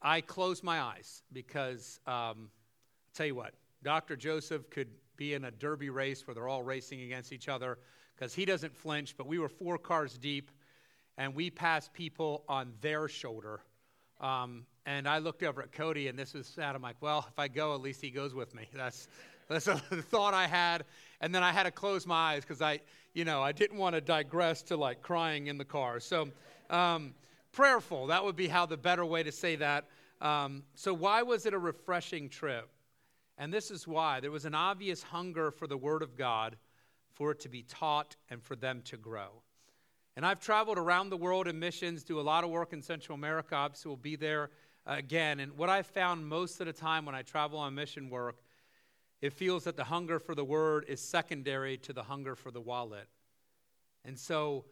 I 0.00 0.22
close 0.22 0.62
my 0.62 0.80
eyes 0.80 1.22
because, 1.30 2.00
um, 2.06 2.14
I'll 2.14 2.48
tell 3.12 3.26
you 3.26 3.34
what, 3.34 3.52
Dr. 3.82 4.16
Joseph 4.16 4.70
could 4.70 4.88
be 5.18 5.34
in 5.34 5.44
a 5.44 5.50
derby 5.50 5.90
race 5.90 6.26
where 6.26 6.34
they're 6.34 6.48
all 6.48 6.62
racing 6.62 7.02
against 7.02 7.30
each 7.30 7.50
other 7.50 7.76
because 8.16 8.32
he 8.32 8.46
doesn't 8.46 8.74
flinch, 8.74 9.18
but 9.18 9.26
we 9.26 9.38
were 9.38 9.50
four 9.50 9.76
cars 9.76 10.16
deep 10.16 10.50
and 11.18 11.34
we 11.34 11.50
passed 11.50 11.92
people 11.92 12.42
on 12.48 12.72
their 12.80 13.06
shoulder 13.06 13.60
um, 14.22 14.64
and 14.86 15.08
I 15.08 15.18
looked 15.18 15.42
over 15.42 15.62
at 15.62 15.72
Cody, 15.72 16.08
and 16.08 16.18
this 16.18 16.34
was 16.34 16.46
sad. 16.46 16.74
I'm 16.74 16.82
like, 16.82 16.96
well, 17.00 17.26
if 17.28 17.38
I 17.38 17.48
go, 17.48 17.74
at 17.74 17.80
least 17.80 18.00
he 18.00 18.10
goes 18.10 18.34
with 18.34 18.54
me. 18.54 18.68
That's 18.74 19.08
that's 19.48 19.66
a 19.66 19.76
thought 20.10 20.34
I 20.34 20.46
had. 20.46 20.84
And 21.20 21.34
then 21.34 21.42
I 21.42 21.52
had 21.52 21.64
to 21.64 21.70
close 21.70 22.06
my 22.06 22.34
eyes 22.34 22.42
because 22.42 22.62
I, 22.62 22.80
you 23.12 23.24
know, 23.24 23.42
I 23.42 23.52
didn't 23.52 23.76
want 23.76 23.94
to 23.94 24.00
digress 24.00 24.62
to 24.64 24.76
like 24.76 25.02
crying 25.02 25.48
in 25.48 25.58
the 25.58 25.64
car. 25.64 26.00
So, 26.00 26.28
um, 26.70 27.14
prayerful. 27.52 28.06
That 28.06 28.24
would 28.24 28.36
be 28.36 28.48
how 28.48 28.66
the 28.66 28.76
better 28.76 29.04
way 29.04 29.22
to 29.22 29.32
say 29.32 29.56
that. 29.56 29.84
Um, 30.20 30.62
so, 30.74 30.94
why 30.94 31.22
was 31.22 31.44
it 31.44 31.52
a 31.52 31.58
refreshing 31.58 32.28
trip? 32.28 32.68
And 33.36 33.52
this 33.52 33.70
is 33.70 33.86
why 33.86 34.20
there 34.20 34.30
was 34.30 34.44
an 34.44 34.54
obvious 34.54 35.02
hunger 35.02 35.50
for 35.50 35.66
the 35.66 35.76
Word 35.76 36.02
of 36.02 36.16
God, 36.16 36.56
for 37.12 37.32
it 37.32 37.40
to 37.40 37.48
be 37.48 37.62
taught, 37.62 38.16
and 38.30 38.42
for 38.42 38.56
them 38.56 38.82
to 38.84 38.96
grow. 38.96 39.42
And 40.16 40.26
I've 40.26 40.40
traveled 40.40 40.78
around 40.78 41.08
the 41.08 41.16
world 41.16 41.48
in 41.48 41.58
missions, 41.58 42.04
do 42.04 42.20
a 42.20 42.22
lot 42.22 42.44
of 42.44 42.50
work 42.50 42.72
in 42.72 42.82
Central 42.82 43.16
America. 43.16 43.54
Obviously, 43.54 43.88
we'll 43.88 43.96
be 43.96 44.16
there 44.16 44.50
uh, 44.86 44.94
again. 44.98 45.40
And 45.40 45.56
what 45.56 45.70
I've 45.70 45.86
found 45.86 46.26
most 46.26 46.60
of 46.60 46.66
the 46.66 46.72
time 46.72 47.06
when 47.06 47.14
I 47.14 47.22
travel 47.22 47.58
on 47.58 47.74
mission 47.74 48.10
work, 48.10 48.42
it 49.22 49.32
feels 49.32 49.64
that 49.64 49.76
the 49.76 49.84
hunger 49.84 50.18
for 50.18 50.34
the 50.34 50.44
word 50.44 50.84
is 50.88 51.00
secondary 51.00 51.78
to 51.78 51.92
the 51.92 52.02
hunger 52.02 52.34
for 52.34 52.50
the 52.50 52.60
wallet. 52.60 53.08
And 54.04 54.18
so, 54.18 54.64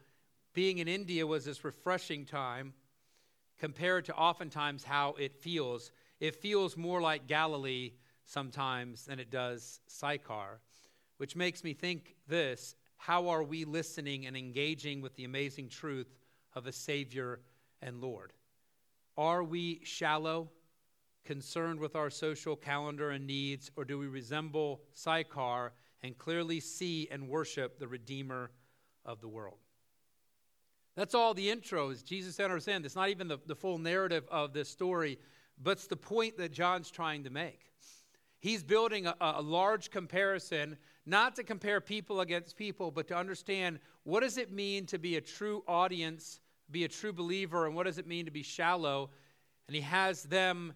being 0.53 0.79
in 0.79 0.89
India 0.89 1.27
was 1.27 1.45
this 1.45 1.65
refreshing 1.65 2.27
time 2.27 2.75
compared 3.59 4.05
to 4.07 4.15
oftentimes 4.15 4.83
how 4.83 5.15
it 5.19 5.37
feels. 5.37 5.93
It 6.19 6.35
feels 6.35 6.77
more 6.77 7.01
like 7.01 7.29
Galilee 7.29 7.93
sometimes 8.25 9.05
than 9.07 9.21
it 9.21 9.31
does 9.31 9.81
Sychar, 9.87 10.61
which 11.19 11.37
makes 11.37 11.63
me 11.63 11.73
think 11.73 12.17
this 12.27 12.75
how 13.01 13.31
are 13.31 13.43
we 13.43 13.65
listening 13.65 14.27
and 14.27 14.37
engaging 14.37 15.01
with 15.01 15.17
the 15.17 15.25
amazing 15.25 15.71
truth 15.71 16.15
of 16.55 16.67
a 16.67 16.73
Savior 16.73 17.41
and 17.81 17.99
Lord? 17.99 18.35
Are 19.17 19.43
we 19.43 19.81
shallow, 19.85 20.51
concerned 21.25 21.81
with 21.81 21.97
our 21.97 22.11
social 22.11 22.57
calendar 22.57 23.09
and 23.11 23.27
needs, 23.27 23.71
or 23.75 23.87
do 23.87 23.99
we 23.99 24.07
resemble 24.07 24.83
Sychar 24.93 25.73
and 26.03 26.19
clearly 26.19 26.61
see 26.61 27.09
and 27.11 27.27
worship 27.27 27.79
the 27.79 27.89
Redeemer 27.89 28.51
of 29.07 29.23
the 29.23 29.29
world? 29.29 29.57
That's 30.95 31.15
all 31.15 31.33
the 31.33 31.49
intro 31.49 31.89
is 31.89 32.03
Jesus 32.03 32.39
understand. 32.39 32.85
It's 32.85 32.97
not 32.97 33.09
even 33.09 33.29
the, 33.29 33.39
the 33.47 33.57
full 33.57 33.79
narrative 33.79 34.25
of 34.31 34.53
this 34.53 34.69
story, 34.69 35.19
but 35.63 35.73
it's 35.73 35.87
the 35.87 35.97
point 35.97 36.37
that 36.37 36.53
John's 36.53 36.91
trying 36.91 37.25
to 37.25 37.31
make. 37.31 37.73
He's 38.41 38.63
building 38.63 39.07
a, 39.07 39.15
a 39.21 39.41
large 39.41 39.91
comparison 39.91 40.77
not 41.11 41.37
to 41.37 41.43
compare 41.43 41.81
people 41.81 42.21
against 42.21 42.57
people, 42.57 42.91
but 42.91 43.09
to 43.09 43.17
understand 43.17 43.81
what 44.05 44.21
does 44.21 44.39
it 44.39 44.53
mean 44.53 44.87
to 44.87 44.99
be 44.99 45.17
a 45.17 45.21
true 45.21 45.63
audience, 45.67 46.41
be 46.71 46.85
a 46.85 46.89
true 46.89 47.13
believer, 47.13 47.67
and 47.67 47.75
what 47.75 47.87
does 47.87 47.99
it 47.99 48.07
mean 48.07 48.25
to 48.25 48.31
be 48.31 48.43
shallow? 48.43 49.11
And 49.67 49.75
he 49.75 49.83
has 49.83 50.23
them 50.23 50.73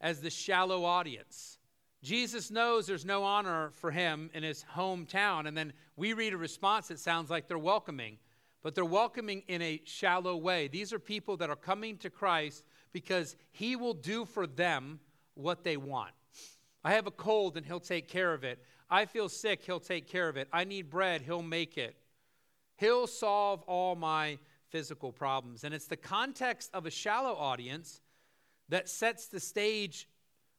as 0.00 0.20
the 0.20 0.30
shallow 0.30 0.84
audience. 0.84 1.58
Jesus 2.02 2.50
knows 2.50 2.86
there's 2.86 3.04
no 3.04 3.24
honor 3.24 3.70
for 3.74 3.90
him 3.90 4.30
in 4.34 4.42
his 4.42 4.64
hometown, 4.74 5.46
and 5.46 5.56
then 5.56 5.72
we 5.96 6.12
read 6.12 6.34
a 6.34 6.36
response 6.36 6.88
that 6.88 6.98
sounds 6.98 7.30
like 7.30 7.48
they're 7.48 7.58
welcoming, 7.58 8.18
but 8.62 8.74
they're 8.74 8.84
welcoming 8.84 9.42
in 9.48 9.62
a 9.62 9.80
shallow 9.84 10.36
way. 10.36 10.68
These 10.68 10.92
are 10.92 10.98
people 10.98 11.36
that 11.38 11.48
are 11.48 11.56
coming 11.56 11.96
to 11.98 12.10
Christ 12.10 12.64
because 12.92 13.36
he 13.52 13.76
will 13.76 13.94
do 13.94 14.24
for 14.24 14.46
them 14.46 15.00
what 15.34 15.64
they 15.64 15.76
want. 15.76 16.12
I 16.84 16.92
have 16.92 17.06
a 17.08 17.12
cold 17.12 17.56
and 17.56 17.66
he'll 17.66 17.80
take 17.80 18.08
care 18.08 18.32
of 18.32 18.44
it. 18.44 18.62
I 18.88 19.04
feel 19.04 19.28
sick, 19.28 19.62
He'll 19.64 19.80
take 19.80 20.06
care 20.06 20.28
of 20.28 20.36
it. 20.36 20.48
I 20.52 20.64
need 20.64 20.90
bread, 20.90 21.22
He'll 21.22 21.42
make 21.42 21.78
it. 21.78 21.96
He'll 22.76 23.06
solve 23.06 23.62
all 23.62 23.96
my 23.96 24.38
physical 24.68 25.12
problems. 25.12 25.64
And 25.64 25.74
it's 25.74 25.86
the 25.86 25.96
context 25.96 26.70
of 26.74 26.86
a 26.86 26.90
shallow 26.90 27.34
audience 27.34 28.00
that 28.68 28.88
sets 28.88 29.26
the 29.26 29.40
stage 29.40 30.08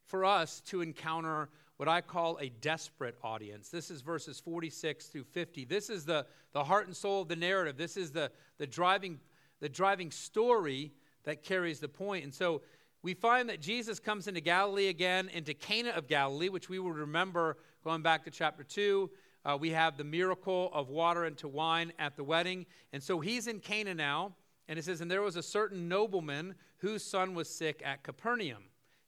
for 0.05 0.25
us 0.25 0.61
to 0.61 0.81
encounter 0.81 1.49
what 1.77 1.87
I 1.87 2.01
call 2.01 2.39
a 2.39 2.49
desperate 2.49 3.15
audience. 3.23 3.69
This 3.69 3.91
is 3.91 4.01
verses 4.01 4.39
46 4.39 5.07
through 5.07 5.25
50. 5.25 5.65
This 5.65 5.89
is 5.89 6.05
the, 6.05 6.25
the 6.53 6.63
heart 6.63 6.87
and 6.87 6.95
soul 6.95 7.21
of 7.21 7.27
the 7.27 7.35
narrative. 7.35 7.77
This 7.77 7.97
is 7.97 8.11
the, 8.11 8.31
the, 8.57 8.65
driving, 8.65 9.19
the 9.59 9.69
driving 9.69 10.09
story 10.09 10.91
that 11.25 11.43
carries 11.43 11.79
the 11.79 11.87
point. 11.87 12.23
And 12.23 12.33
so 12.33 12.61
we 13.03 13.13
find 13.13 13.49
that 13.49 13.61
Jesus 13.61 13.99
comes 13.99 14.27
into 14.27 14.41
Galilee 14.41 14.87
again, 14.87 15.29
into 15.29 15.53
Cana 15.53 15.91
of 15.91 16.07
Galilee, 16.07 16.49
which 16.49 16.67
we 16.67 16.79
will 16.79 16.91
remember 16.91 17.57
Going 17.87 18.01
back 18.01 18.25
to 18.25 18.31
chapter 18.31 18.65
2, 18.65 19.09
uh, 19.45 19.57
we 19.57 19.69
have 19.69 19.95
the 19.95 20.03
miracle 20.03 20.69
of 20.73 20.89
water 20.89 21.23
into 21.23 21.47
wine 21.47 21.93
at 21.97 22.17
the 22.17 22.23
wedding. 22.25 22.65
And 22.91 23.01
so 23.01 23.21
he's 23.21 23.47
in 23.47 23.61
Cana 23.61 23.95
now. 23.95 24.35
And 24.67 24.77
it 24.77 24.83
says, 24.83 24.99
And 24.99 25.09
there 25.09 25.21
was 25.21 25.37
a 25.37 25.41
certain 25.41 25.87
nobleman 25.87 26.55
whose 26.79 27.01
son 27.01 27.33
was 27.33 27.47
sick 27.47 27.81
at 27.85 28.03
Capernaum. 28.03 28.63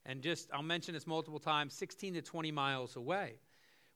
And 0.06 0.22
just, 0.22 0.48
I'll 0.50 0.62
mention 0.62 0.94
this 0.94 1.06
multiple 1.06 1.38
times 1.38 1.74
16 1.74 2.14
to 2.14 2.22
20 2.22 2.52
miles 2.52 2.96
away. 2.96 3.34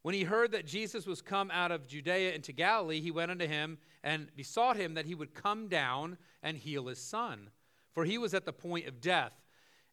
When 0.03 0.15
he 0.15 0.23
heard 0.23 0.53
that 0.53 0.67
Jesus 0.67 1.07
was 1.07 1.23
come 1.23 1.51
out 1.51 1.73
of 1.73 1.89
Judea 1.89 2.33
into 2.35 2.53
Galilee, 2.53 3.01
he 3.01 3.11
went 3.11 3.31
unto 3.31 3.47
him 3.47 3.79
and 4.03 4.29
besought 4.37 4.77
him 4.77 4.93
that 4.93 5.07
he 5.07 5.15
would 5.15 5.33
come 5.33 5.67
down 5.67 6.19
and 6.43 6.59
heal 6.59 6.89
his 6.89 6.99
son, 6.99 7.49
for 7.95 8.05
he 8.05 8.19
was 8.19 8.35
at 8.35 8.45
the 8.45 8.53
point 8.53 8.87
of 8.87 9.01
death. 9.01 9.33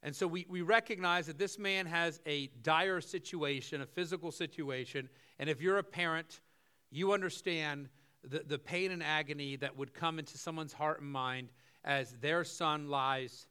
And 0.03 0.15
so 0.15 0.25
we, 0.25 0.46
we 0.50 0.62
recognize 0.62 1.27
that 1.27 1.38
this 1.38 1.60
man 1.60 1.86
has 1.86 2.20
a 2.25 2.48
dire 2.63 3.01
situation, 3.01 3.81
a 3.81 3.86
physical 3.86 4.31
situation. 4.31 5.10
And 5.38 5.50
if 5.50 5.62
you're 5.62 5.77
a 5.77 5.84
parent, 5.84 6.41
you 6.89 7.13
understand 7.13 7.88
the, 8.24 8.39
the 8.39 8.58
pain 8.58 8.91
and 8.91 9.03
agony 9.03 9.55
that 9.58 9.77
would 9.77 9.93
come 9.93 10.17
into 10.17 10.38
someone's 10.38 10.74
heart 10.74 11.01
and 11.01 11.12
mind 11.12 11.50
as 11.84 12.13
their 12.22 12.43
son 12.43 12.89
lies 12.89 13.48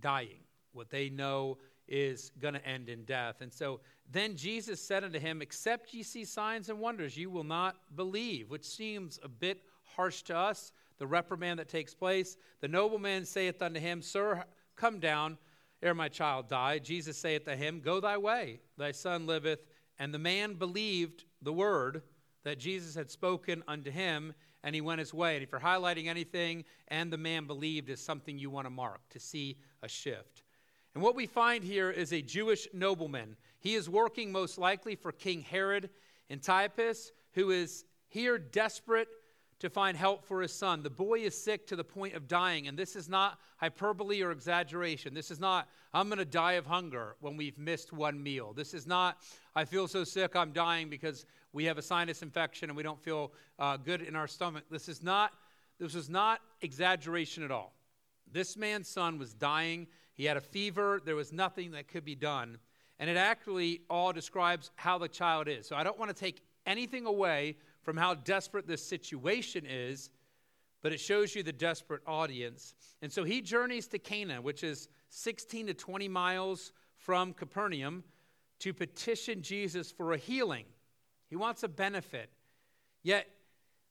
dying. 0.00 0.40
What 0.72 0.90
they 0.90 1.08
know 1.08 1.58
is 1.88 2.30
going 2.38 2.54
to 2.54 2.64
end 2.66 2.88
in 2.88 3.04
death. 3.04 3.40
And 3.40 3.52
so 3.52 3.80
then 4.10 4.36
Jesus 4.36 4.80
said 4.80 5.04
unto 5.04 5.18
him, 5.18 5.42
Except 5.42 5.92
ye 5.92 6.02
see 6.02 6.24
signs 6.24 6.68
and 6.68 6.78
wonders, 6.78 7.16
you 7.16 7.30
will 7.30 7.44
not 7.44 7.76
believe, 7.96 8.50
which 8.50 8.64
seems 8.64 9.18
a 9.22 9.28
bit 9.28 9.62
harsh 9.82 10.22
to 10.22 10.36
us, 10.36 10.72
the 10.98 11.06
reprimand 11.06 11.58
that 11.58 11.68
takes 11.68 11.94
place. 11.94 12.36
The 12.60 12.68
nobleman 12.68 13.24
saith 13.24 13.62
unto 13.62 13.80
him, 13.80 14.02
Sir, 14.02 14.44
come 14.76 15.00
down 15.00 15.38
ere 15.82 15.94
my 15.94 16.08
child 16.08 16.48
die. 16.48 16.78
Jesus 16.78 17.16
saith 17.16 17.44
to 17.44 17.56
him, 17.56 17.80
Go 17.80 18.00
thy 18.00 18.16
way, 18.18 18.60
thy 18.76 18.92
son 18.92 19.26
liveth. 19.26 19.60
And 19.98 20.12
the 20.12 20.18
man 20.18 20.54
believed 20.54 21.24
the 21.42 21.52
word 21.52 22.02
that 22.44 22.58
Jesus 22.58 22.94
had 22.94 23.10
spoken 23.10 23.62
unto 23.66 23.90
him, 23.90 24.32
and 24.62 24.74
he 24.74 24.80
went 24.80 25.00
his 25.00 25.12
way. 25.12 25.34
And 25.34 25.42
if 25.42 25.52
you're 25.52 25.60
highlighting 25.60 26.06
anything, 26.06 26.64
and 26.88 27.12
the 27.12 27.18
man 27.18 27.46
believed, 27.46 27.90
is 27.90 28.00
something 28.00 28.38
you 28.38 28.50
want 28.50 28.66
to 28.66 28.70
mark 28.70 29.00
to 29.10 29.20
see 29.20 29.58
a 29.82 29.88
shift. 29.88 30.42
And 30.94 31.02
what 31.02 31.14
we 31.14 31.26
find 31.26 31.62
here 31.62 31.90
is 31.90 32.12
a 32.12 32.22
Jewish 32.22 32.66
nobleman. 32.72 33.36
He 33.60 33.74
is 33.74 33.88
working 33.88 34.32
most 34.32 34.58
likely 34.58 34.96
for 34.96 35.12
King 35.12 35.42
Herod 35.42 35.90
Antipas, 36.30 37.12
who 37.32 37.50
is 37.50 37.84
here 38.08 38.38
desperate 38.38 39.08
to 39.60 39.68
find 39.68 39.96
help 39.96 40.24
for 40.24 40.40
his 40.40 40.52
son. 40.52 40.82
The 40.82 40.90
boy 40.90 41.20
is 41.20 41.36
sick 41.36 41.66
to 41.68 41.76
the 41.76 41.84
point 41.84 42.14
of 42.14 42.28
dying, 42.28 42.68
and 42.68 42.78
this 42.78 42.94
is 42.94 43.08
not 43.08 43.40
hyperbole 43.56 44.22
or 44.22 44.30
exaggeration. 44.30 45.14
This 45.14 45.30
is 45.30 45.40
not, 45.40 45.68
I'm 45.92 46.08
going 46.08 46.18
to 46.18 46.24
die 46.24 46.52
of 46.52 46.66
hunger 46.66 47.16
when 47.20 47.36
we've 47.36 47.58
missed 47.58 47.92
one 47.92 48.22
meal. 48.22 48.52
This 48.52 48.72
is 48.72 48.86
not, 48.86 49.18
I 49.56 49.64
feel 49.64 49.88
so 49.88 50.04
sick, 50.04 50.36
I'm 50.36 50.52
dying 50.52 50.88
because 50.88 51.26
we 51.52 51.64
have 51.64 51.76
a 51.76 51.82
sinus 51.82 52.22
infection 52.22 52.70
and 52.70 52.76
we 52.76 52.84
don't 52.84 53.02
feel 53.02 53.32
uh, 53.58 53.76
good 53.76 54.02
in 54.02 54.14
our 54.14 54.28
stomach. 54.28 54.64
This 54.70 54.88
is 54.88 55.02
not, 55.02 55.32
this 55.80 55.94
was 55.94 56.08
not 56.08 56.40
exaggeration 56.60 57.42
at 57.42 57.50
all. 57.50 57.74
This 58.30 58.56
man's 58.56 58.88
son 58.88 59.18
was 59.18 59.34
dying. 59.34 59.88
He 60.14 60.24
had 60.24 60.36
a 60.36 60.40
fever. 60.40 61.00
There 61.04 61.16
was 61.16 61.32
nothing 61.32 61.72
that 61.72 61.88
could 61.88 62.04
be 62.04 62.14
done. 62.14 62.58
And 63.00 63.08
it 63.08 63.16
actually 63.16 63.82
all 63.88 64.12
describes 64.12 64.70
how 64.76 64.98
the 64.98 65.08
child 65.08 65.48
is. 65.48 65.66
So 65.66 65.76
I 65.76 65.84
don't 65.84 65.98
want 65.98 66.14
to 66.14 66.20
take 66.20 66.42
anything 66.66 67.06
away 67.06 67.56
from 67.88 67.96
how 67.96 68.12
desperate 68.12 68.66
this 68.66 68.84
situation 68.84 69.64
is, 69.66 70.10
but 70.82 70.92
it 70.92 71.00
shows 71.00 71.34
you 71.34 71.42
the 71.42 71.54
desperate 71.54 72.02
audience. 72.06 72.74
And 73.00 73.10
so 73.10 73.24
he 73.24 73.40
journeys 73.40 73.86
to 73.86 73.98
Cana, 73.98 74.42
which 74.42 74.62
is 74.62 74.90
16 75.08 75.68
to 75.68 75.72
20 75.72 76.06
miles 76.06 76.72
from 76.98 77.32
Capernaum, 77.32 78.04
to 78.58 78.74
petition 78.74 79.40
Jesus 79.40 79.90
for 79.90 80.12
a 80.12 80.18
healing. 80.18 80.66
He 81.30 81.36
wants 81.36 81.62
a 81.62 81.68
benefit. 81.68 82.28
Yet, 83.02 83.26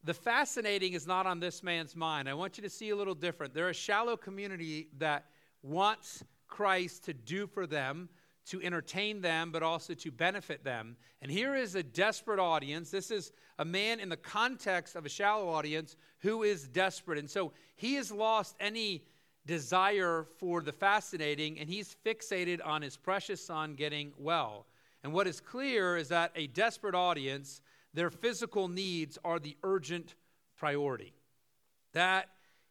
the 0.03 0.13
fascinating 0.13 0.93
is 0.93 1.07
not 1.07 1.25
on 1.25 1.39
this 1.39 1.63
man's 1.63 1.95
mind. 1.95 2.29
I 2.29 2.35
want 2.35 2.59
you 2.59 2.61
to 2.61 2.69
see 2.69 2.91
a 2.91 2.95
little 2.95 3.15
different. 3.15 3.55
They're 3.55 3.69
a 3.69 3.73
shallow 3.73 4.15
community 4.15 4.89
that 4.99 5.25
wants 5.63 6.23
Christ 6.47 7.05
to 7.05 7.15
do 7.15 7.47
for 7.47 7.65
them, 7.65 8.09
to 8.49 8.61
entertain 8.61 9.21
them, 9.21 9.51
but 9.51 9.63
also 9.63 9.93
to 9.93 10.11
benefit 10.11 10.63
them. 10.63 10.95
And 11.21 11.29
here 11.29 11.55
is 11.55 11.75
a 11.75 11.83
desperate 11.83 12.39
audience. 12.39 12.89
This 12.89 13.11
is 13.11 13.31
a 13.59 13.65
man 13.65 13.99
in 13.99 14.09
the 14.09 14.17
context 14.17 14.95
of 14.95 15.05
a 15.05 15.09
shallow 15.09 15.49
audience 15.49 15.95
who 16.19 16.43
is 16.43 16.67
desperate. 16.67 17.19
And 17.19 17.29
so 17.29 17.51
he 17.75 17.95
has 17.95 18.11
lost 18.11 18.55
any 18.59 19.03
desire 19.45 20.25
for 20.37 20.61
the 20.61 20.71
fascinating, 20.71 21.59
and 21.59 21.69
he's 21.69 21.95
fixated 22.05 22.59
on 22.65 22.81
his 22.81 22.97
precious 22.97 23.43
son 23.43 23.75
getting 23.75 24.13
well. 24.17 24.65
And 25.03 25.13
what 25.13 25.27
is 25.27 25.39
clear 25.39 25.97
is 25.97 26.09
that 26.09 26.31
a 26.35 26.47
desperate 26.47 26.95
audience, 26.95 27.61
their 27.93 28.09
physical 28.09 28.67
needs 28.67 29.17
are 29.23 29.39
the 29.39 29.57
urgent 29.63 30.15
priority. 30.57 31.13
That 31.93 32.29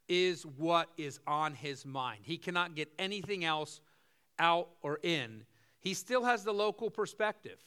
is 0.09 0.45
what 0.45 0.89
is 0.97 1.19
on 1.27 1.55
his 1.55 1.85
mind. 1.85 2.21
He 2.23 2.39
cannot 2.39 2.75
get 2.75 2.93
anything 2.99 3.45
else 3.45 3.81
out 4.39 4.69
or 4.83 5.01
in. 5.03 5.45
He 5.87 5.95
still 5.95 6.25
has 6.25 6.43
the 6.43 6.53
local 6.53 6.91
perspective. 6.91 7.61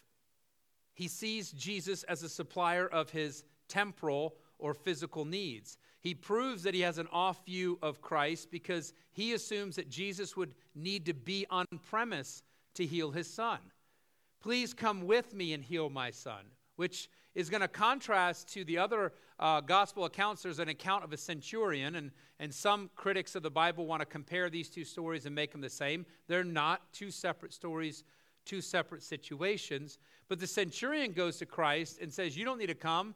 He 0.93 1.07
sees 1.07 1.53
Jesus 1.53 2.03
as 2.03 2.21
a 2.21 2.27
supplier 2.27 2.85
of 2.85 3.09
his 3.09 3.45
temporal 3.69 4.35
or 4.57 4.73
physical 4.73 5.23
needs. 5.23 5.77
He 6.01 6.13
proves 6.13 6.63
that 6.63 6.73
he 6.73 6.81
has 6.81 6.97
an 6.97 7.07
off 7.13 7.45
view 7.45 7.79
of 7.81 8.01
Christ 8.01 8.51
because 8.51 8.93
he 9.13 9.31
assumes 9.31 9.77
that 9.77 9.89
Jesus 9.89 10.35
would 10.35 10.53
need 10.75 11.05
to 11.05 11.13
be 11.13 11.45
on 11.49 11.65
premise 11.89 12.43
to 12.73 12.85
heal 12.85 13.11
his 13.11 13.33
son. 13.33 13.59
Please 14.41 14.73
come 14.73 15.07
with 15.07 15.33
me 15.33 15.53
and 15.53 15.63
heal 15.63 15.89
my 15.89 16.11
son, 16.11 16.43
which 16.75 17.09
is 17.35 17.49
going 17.49 17.61
to 17.61 17.69
contrast 17.69 18.49
to 18.49 18.65
the 18.65 18.79
other 18.79 19.13
uh, 19.39 19.61
gospel 19.61 20.05
accounts. 20.05 20.43
There's 20.43 20.59
an 20.59 20.69
account 20.69 21.03
of 21.03 21.13
a 21.13 21.17
centurion, 21.17 21.95
and, 21.95 22.11
and 22.39 22.53
some 22.53 22.89
critics 22.95 23.35
of 23.35 23.43
the 23.43 23.49
Bible 23.49 23.85
want 23.85 24.01
to 24.01 24.05
compare 24.05 24.49
these 24.49 24.69
two 24.69 24.83
stories 24.83 25.25
and 25.25 25.33
make 25.33 25.51
them 25.51 25.61
the 25.61 25.69
same. 25.69 26.05
They're 26.27 26.43
not 26.43 26.81
two 26.93 27.09
separate 27.09 27.53
stories, 27.53 28.03
two 28.45 28.61
separate 28.61 29.03
situations. 29.03 29.97
But 30.27 30.39
the 30.39 30.47
centurion 30.47 31.13
goes 31.13 31.37
to 31.37 31.45
Christ 31.45 31.99
and 32.01 32.13
says, 32.13 32.37
You 32.37 32.45
don't 32.45 32.59
need 32.59 32.67
to 32.67 32.75
come. 32.75 33.15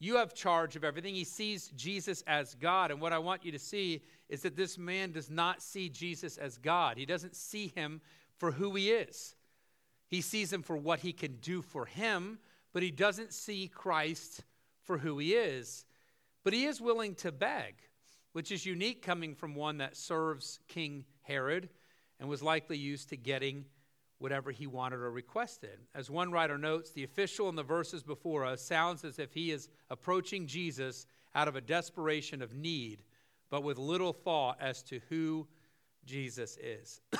You 0.00 0.16
have 0.16 0.34
charge 0.34 0.76
of 0.76 0.84
everything. 0.84 1.14
He 1.14 1.24
sees 1.24 1.68
Jesus 1.76 2.22
as 2.26 2.54
God. 2.56 2.90
And 2.90 3.00
what 3.00 3.12
I 3.12 3.18
want 3.18 3.44
you 3.44 3.52
to 3.52 3.58
see 3.58 4.02
is 4.28 4.42
that 4.42 4.56
this 4.56 4.76
man 4.76 5.12
does 5.12 5.30
not 5.30 5.62
see 5.62 5.88
Jesus 5.88 6.36
as 6.36 6.58
God. 6.58 6.98
He 6.98 7.06
doesn't 7.06 7.36
see 7.36 7.68
him 7.68 8.00
for 8.36 8.50
who 8.50 8.74
he 8.74 8.90
is. 8.90 9.34
He 10.08 10.20
sees 10.20 10.52
him 10.52 10.62
for 10.62 10.76
what 10.76 11.00
he 11.00 11.12
can 11.12 11.36
do 11.36 11.62
for 11.62 11.86
him, 11.86 12.38
but 12.72 12.82
he 12.82 12.90
doesn't 12.90 13.32
see 13.32 13.68
Christ 13.68 14.42
for 14.84 14.98
who 14.98 15.18
he 15.18 15.34
is. 15.34 15.84
But 16.44 16.52
he 16.52 16.64
is 16.64 16.80
willing 16.80 17.14
to 17.16 17.32
beg, 17.32 17.74
which 18.32 18.52
is 18.52 18.66
unique 18.66 19.02
coming 19.02 19.34
from 19.34 19.54
one 19.54 19.78
that 19.78 19.96
serves 19.96 20.60
King 20.68 21.04
Herod 21.22 21.68
and 22.20 22.28
was 22.28 22.42
likely 22.42 22.76
used 22.76 23.08
to 23.08 23.16
getting 23.16 23.64
whatever 24.18 24.50
he 24.50 24.66
wanted 24.66 25.00
or 25.00 25.10
requested. 25.10 25.78
As 25.94 26.10
one 26.10 26.30
writer 26.30 26.56
notes, 26.58 26.90
the 26.90 27.04
official 27.04 27.48
in 27.48 27.56
the 27.56 27.62
verses 27.62 28.02
before 28.02 28.44
us 28.44 28.62
sounds 28.62 29.04
as 29.04 29.18
if 29.18 29.32
he 29.32 29.50
is 29.50 29.68
approaching 29.90 30.46
Jesus 30.46 31.06
out 31.34 31.48
of 31.48 31.56
a 31.56 31.60
desperation 31.60 32.40
of 32.40 32.54
need, 32.54 33.02
but 33.50 33.62
with 33.62 33.78
little 33.78 34.12
thought 34.12 34.58
as 34.60 34.82
to 34.84 35.00
who 35.08 35.46
Jesus 36.04 36.56
is. 36.62 37.00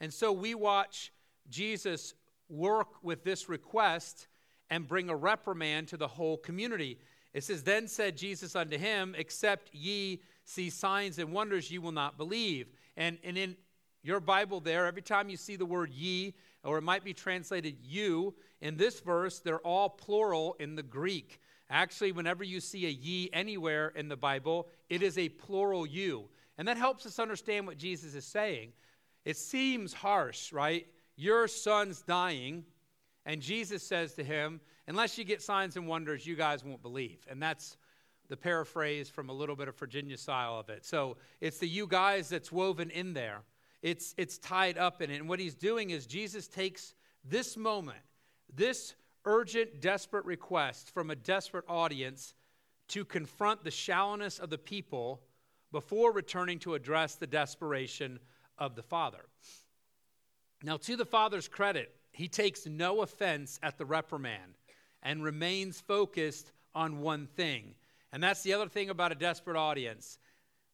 and 0.00 0.12
so 0.12 0.32
we 0.32 0.54
watch 0.54 1.12
Jesus 1.50 2.14
work 2.48 3.02
with 3.02 3.24
this 3.24 3.48
request 3.48 4.28
and 4.74 4.88
bring 4.88 5.08
a 5.08 5.14
reprimand 5.14 5.86
to 5.86 5.96
the 5.96 6.08
whole 6.08 6.36
community. 6.36 6.98
It 7.32 7.44
says, 7.44 7.62
Then 7.62 7.86
said 7.86 8.16
Jesus 8.16 8.56
unto 8.56 8.76
him, 8.76 9.14
Except 9.16 9.72
ye 9.72 10.20
see 10.44 10.68
signs 10.68 11.20
and 11.20 11.32
wonders, 11.32 11.70
ye 11.70 11.78
will 11.78 11.92
not 11.92 12.18
believe. 12.18 12.66
And, 12.96 13.18
and 13.22 13.38
in 13.38 13.56
your 14.02 14.18
Bible, 14.18 14.58
there, 14.58 14.86
every 14.86 15.00
time 15.00 15.28
you 15.28 15.36
see 15.36 15.54
the 15.54 15.64
word 15.64 15.92
ye, 15.92 16.34
or 16.64 16.76
it 16.76 16.82
might 16.82 17.04
be 17.04 17.14
translated 17.14 17.76
you, 17.84 18.34
in 18.60 18.76
this 18.76 18.98
verse, 18.98 19.38
they're 19.38 19.60
all 19.60 19.88
plural 19.88 20.56
in 20.58 20.74
the 20.74 20.82
Greek. 20.82 21.38
Actually, 21.70 22.10
whenever 22.10 22.42
you 22.42 22.58
see 22.58 22.86
a 22.86 22.90
ye 22.90 23.30
anywhere 23.32 23.92
in 23.94 24.08
the 24.08 24.16
Bible, 24.16 24.66
it 24.90 25.04
is 25.04 25.16
a 25.18 25.28
plural 25.28 25.86
you. 25.86 26.24
And 26.58 26.66
that 26.66 26.78
helps 26.78 27.06
us 27.06 27.20
understand 27.20 27.68
what 27.68 27.78
Jesus 27.78 28.16
is 28.16 28.26
saying. 28.26 28.72
It 29.24 29.36
seems 29.36 29.92
harsh, 29.92 30.52
right? 30.52 30.84
Your 31.14 31.46
son's 31.46 32.02
dying, 32.02 32.64
and 33.26 33.40
Jesus 33.40 33.82
says 33.82 34.14
to 34.14 34.24
him, 34.24 34.60
Unless 34.86 35.16
you 35.16 35.24
get 35.24 35.40
signs 35.40 35.76
and 35.76 35.88
wonders, 35.88 36.26
you 36.26 36.36
guys 36.36 36.62
won't 36.62 36.82
believe. 36.82 37.26
And 37.30 37.42
that's 37.42 37.78
the 38.28 38.36
paraphrase 38.36 39.08
from 39.08 39.30
a 39.30 39.32
little 39.32 39.56
bit 39.56 39.68
of 39.68 39.78
Virginia 39.78 40.16
style 40.16 40.58
of 40.58 40.68
it. 40.68 40.84
So 40.84 41.16
it's 41.40 41.58
the 41.58 41.68
you 41.68 41.86
guys 41.86 42.28
that's 42.28 42.52
woven 42.52 42.90
in 42.90 43.14
there. 43.14 43.42
It's, 43.82 44.14
it's 44.18 44.38
tied 44.38 44.78
up 44.78 45.00
in 45.02 45.10
it. 45.10 45.16
And 45.16 45.28
what 45.28 45.38
he's 45.38 45.54
doing 45.54 45.90
is 45.90 46.06
Jesus 46.06 46.48
takes 46.48 46.94
this 47.24 47.56
moment, 47.56 47.98
this 48.54 48.94
urgent, 49.24 49.80
desperate 49.80 50.24
request 50.24 50.90
from 50.92 51.10
a 51.10 51.16
desperate 51.16 51.64
audience 51.68 52.34
to 52.88 53.04
confront 53.04 53.64
the 53.64 53.70
shallowness 53.70 54.38
of 54.38 54.50
the 54.50 54.58
people 54.58 55.22
before 55.72 56.12
returning 56.12 56.58
to 56.60 56.74
address 56.74 57.16
the 57.16 57.26
desperation 57.26 58.18
of 58.58 58.74
the 58.74 58.82
Father. 58.82 59.24
Now, 60.62 60.76
to 60.78 60.96
the 60.96 61.04
Father's 61.04 61.48
credit, 61.48 61.94
he 62.14 62.28
takes 62.28 62.66
no 62.66 63.02
offense 63.02 63.58
at 63.62 63.76
the 63.76 63.84
reprimand 63.84 64.54
and 65.02 65.22
remains 65.22 65.80
focused 65.80 66.52
on 66.74 67.00
one 67.00 67.26
thing. 67.26 67.74
And 68.12 68.22
that's 68.22 68.42
the 68.42 68.52
other 68.52 68.68
thing 68.68 68.90
about 68.90 69.12
a 69.12 69.16
desperate 69.16 69.56
audience. 69.56 70.18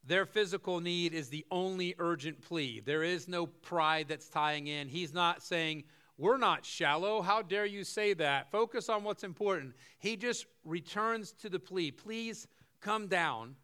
Their 0.04 0.26
physical 0.26 0.80
need 0.80 1.14
is 1.14 1.28
the 1.28 1.46
only 1.50 1.94
urgent 1.98 2.42
plea. 2.42 2.80
There 2.80 3.02
is 3.02 3.28
no 3.28 3.46
pride 3.46 4.06
that's 4.08 4.28
tying 4.28 4.66
in. 4.66 4.88
He's 4.88 5.12
not 5.12 5.42
saying, 5.42 5.84
We're 6.16 6.38
not 6.38 6.64
shallow. 6.64 7.22
How 7.22 7.42
dare 7.42 7.66
you 7.66 7.84
say 7.84 8.14
that? 8.14 8.50
Focus 8.50 8.88
on 8.88 9.04
what's 9.04 9.24
important. 9.24 9.74
He 9.98 10.16
just 10.16 10.46
returns 10.64 11.32
to 11.40 11.48
the 11.48 11.58
plea 11.58 11.90
Please 11.90 12.46
come 12.80 13.08
down, 13.08 13.56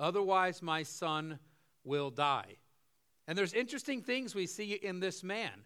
otherwise, 0.00 0.62
my 0.62 0.82
son 0.82 1.38
will 1.84 2.10
die. 2.10 2.56
And 3.26 3.38
there's 3.38 3.54
interesting 3.54 4.02
things 4.02 4.34
we 4.34 4.46
see 4.46 4.72
in 4.72 5.00
this 5.00 5.22
man. 5.22 5.64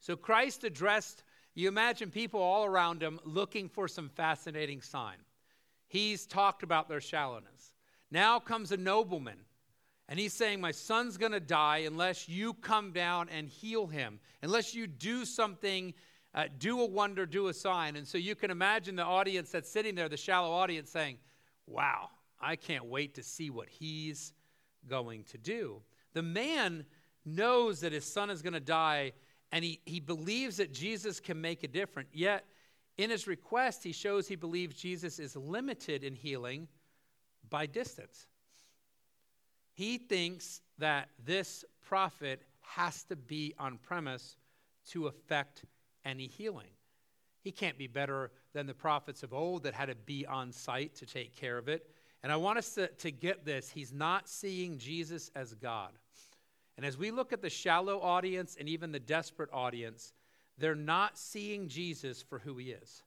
So 0.00 0.16
Christ 0.16 0.64
addressed, 0.64 1.24
you 1.54 1.68
imagine 1.68 2.10
people 2.10 2.40
all 2.40 2.64
around 2.64 3.02
him 3.02 3.18
looking 3.24 3.68
for 3.68 3.88
some 3.88 4.08
fascinating 4.08 4.80
sign. 4.80 5.16
He's 5.88 6.26
talked 6.26 6.62
about 6.62 6.88
their 6.88 7.00
shallowness. 7.00 7.72
Now 8.10 8.38
comes 8.38 8.72
a 8.72 8.76
nobleman, 8.76 9.38
and 10.08 10.18
he's 10.18 10.32
saying, 10.32 10.60
My 10.60 10.70
son's 10.70 11.16
going 11.16 11.32
to 11.32 11.40
die 11.40 11.78
unless 11.78 12.28
you 12.28 12.54
come 12.54 12.92
down 12.92 13.28
and 13.28 13.48
heal 13.48 13.86
him, 13.86 14.20
unless 14.42 14.74
you 14.74 14.86
do 14.86 15.24
something, 15.24 15.94
uh, 16.34 16.44
do 16.58 16.80
a 16.80 16.86
wonder, 16.86 17.26
do 17.26 17.48
a 17.48 17.54
sign. 17.54 17.96
And 17.96 18.06
so 18.06 18.18
you 18.18 18.34
can 18.34 18.50
imagine 18.50 18.96
the 18.96 19.04
audience 19.04 19.50
that's 19.50 19.70
sitting 19.70 19.94
there, 19.94 20.08
the 20.08 20.16
shallow 20.16 20.50
audience, 20.50 20.90
saying, 20.90 21.18
Wow, 21.66 22.10
I 22.40 22.56
can't 22.56 22.86
wait 22.86 23.14
to 23.16 23.22
see 23.22 23.50
what 23.50 23.68
he's 23.68 24.32
going 24.88 25.24
to 25.24 25.38
do. 25.38 25.82
The 26.14 26.22
man 26.22 26.86
knows 27.24 27.80
that 27.80 27.92
his 27.92 28.04
son 28.04 28.30
is 28.30 28.42
going 28.42 28.54
to 28.54 28.60
die 28.60 29.12
and 29.52 29.64
he, 29.64 29.80
he 29.86 30.00
believes 30.00 30.58
that 30.58 30.72
Jesus 30.72 31.20
can 31.20 31.40
make 31.40 31.64
a 31.64 31.68
difference. 31.68 32.10
Yet, 32.12 32.44
in 32.96 33.10
his 33.10 33.26
request, 33.26 33.84
he 33.84 33.92
shows 33.92 34.26
he 34.26 34.36
believes 34.36 34.74
Jesus 34.74 35.18
is 35.18 35.36
limited 35.36 36.04
in 36.04 36.14
healing 36.14 36.68
by 37.48 37.66
distance. 37.66 38.26
He 39.72 39.98
thinks 39.98 40.60
that 40.78 41.08
this 41.24 41.64
prophet 41.86 42.42
has 42.60 43.04
to 43.04 43.16
be 43.16 43.54
on 43.58 43.78
premise 43.78 44.36
to 44.90 45.06
affect 45.06 45.64
any 46.04 46.26
healing. 46.26 46.70
He 47.40 47.52
can't 47.52 47.78
be 47.78 47.86
better 47.86 48.32
than 48.52 48.66
the 48.66 48.74
prophets 48.74 49.22
of 49.22 49.32
old 49.32 49.62
that 49.62 49.74
had 49.74 49.86
to 49.86 49.94
be 49.94 50.26
on 50.26 50.52
site 50.52 50.94
to 50.96 51.06
take 51.06 51.36
care 51.36 51.56
of 51.56 51.68
it. 51.68 51.88
And 52.22 52.32
I 52.32 52.36
want 52.36 52.58
us 52.58 52.74
to, 52.74 52.88
to 52.88 53.10
get 53.10 53.44
this. 53.44 53.70
He's 53.70 53.92
not 53.92 54.28
seeing 54.28 54.78
Jesus 54.78 55.30
as 55.36 55.54
God. 55.54 55.92
And 56.78 56.86
as 56.86 56.96
we 56.96 57.10
look 57.10 57.32
at 57.32 57.42
the 57.42 57.50
shallow 57.50 58.00
audience 58.00 58.56
and 58.58 58.68
even 58.68 58.92
the 58.92 59.00
desperate 59.00 59.50
audience, 59.52 60.12
they're 60.58 60.76
not 60.76 61.18
seeing 61.18 61.66
Jesus 61.66 62.22
for 62.22 62.38
who 62.38 62.56
he 62.56 62.70
is. 62.70 63.02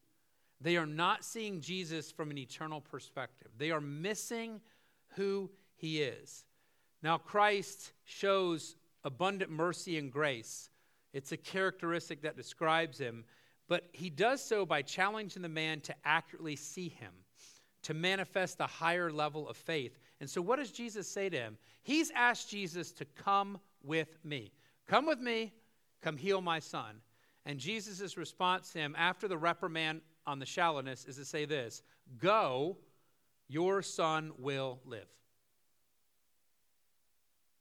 They 0.60 0.76
are 0.76 0.86
not 0.86 1.24
seeing 1.24 1.62
Jesus 1.62 2.12
from 2.12 2.32
an 2.32 2.38
eternal 2.38 2.82
perspective. 2.82 3.48
They 3.58 3.72
are 3.72 3.80
missing 3.80 4.60
who 5.16 5.50
he 5.78 6.02
is. 6.02 6.44
Now, 7.02 7.18
Christ 7.18 7.94
shows 8.04 8.76
abundant 9.06 9.50
mercy 9.50 9.98
and 9.98 10.12
grace. 10.12 10.70
It's 11.14 11.32
a 11.32 11.38
characteristic 11.38 12.24
that 12.24 12.36
describes 12.36 12.98
him, 12.98 13.24
but 13.70 13.88
he 13.94 14.10
does 14.10 14.44
so 14.44 14.66
by 14.66 14.82
challenging 14.82 15.44
the 15.44 15.50
man 15.50 15.80
to 15.82 15.96
accurately 16.04 16.58
see 16.58 16.90
him, 16.90 17.14
to 17.84 17.94
manifest 17.94 18.60
a 18.60 18.68
higher 18.68 19.14
level 19.14 19.48
of 19.48 19.56
faith. 19.56 19.98
And 20.22 20.30
so, 20.30 20.40
what 20.40 20.60
does 20.60 20.72
Jesus 20.72 21.08
say 21.08 21.30
to 21.30 21.38
him? 21.38 21.58
He's 21.82 22.12
asked 22.12 22.48
Jesus 22.48 22.92
to 22.94 23.06
come 23.06 23.60
with 23.84 24.20
me. 24.24 24.54
Come 24.88 25.08
with 25.08 25.20
me, 25.20 25.52
come 26.02 26.16
heal 26.16 26.42
my 26.42 26.60
son. 26.60 27.02
And 27.48 27.60
Jesus' 27.60 28.16
response 28.16 28.72
to 28.74 28.80
him 28.80 28.96
after 28.98 29.28
the 29.28 29.38
reprimand 29.38 30.02
on 30.28 30.38
the 30.38 30.46
shallowness 30.46 31.06
is 31.06 31.16
to 31.18 31.26
say 31.26 31.46
this 31.46 31.82
Go, 32.20 32.78
your 33.48 33.82
son 33.82 34.32
will 34.38 34.80
live. 34.86 35.08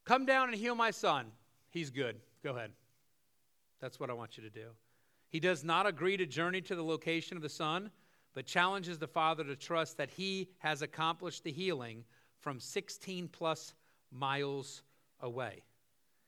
Come 0.05 0.27
down 0.27 0.51
and 0.51 0.59
heal 0.59 0.75
my 0.75 0.91
son. 0.91 1.27
He's 1.71 1.89
good. 1.89 2.17
Go 2.45 2.51
ahead. 2.51 2.73
That's 3.81 3.99
what 3.99 4.11
I 4.11 4.13
want 4.13 4.37
you 4.37 4.43
to 4.43 4.51
do. 4.51 4.67
He 5.31 5.41
does 5.41 5.65
not 5.65 5.87
agree 5.87 6.19
to 6.19 6.27
journey 6.27 6.61
to 6.63 6.75
the 6.75 6.85
location 6.85 7.39
of 7.39 7.43
the 7.43 7.49
son, 7.49 7.91
but 8.35 8.45
challenges 8.45 8.99
the 8.99 9.07
father 9.07 9.45
to 9.45 9.57
trust 9.57 9.97
that 9.97 10.11
he 10.11 10.51
has 10.59 10.83
accomplished 10.83 11.45
the 11.45 11.53
healing 11.53 12.05
from 12.41 12.59
16 12.59 13.29
plus 13.29 13.75
miles 14.11 14.83
away. 15.21 15.63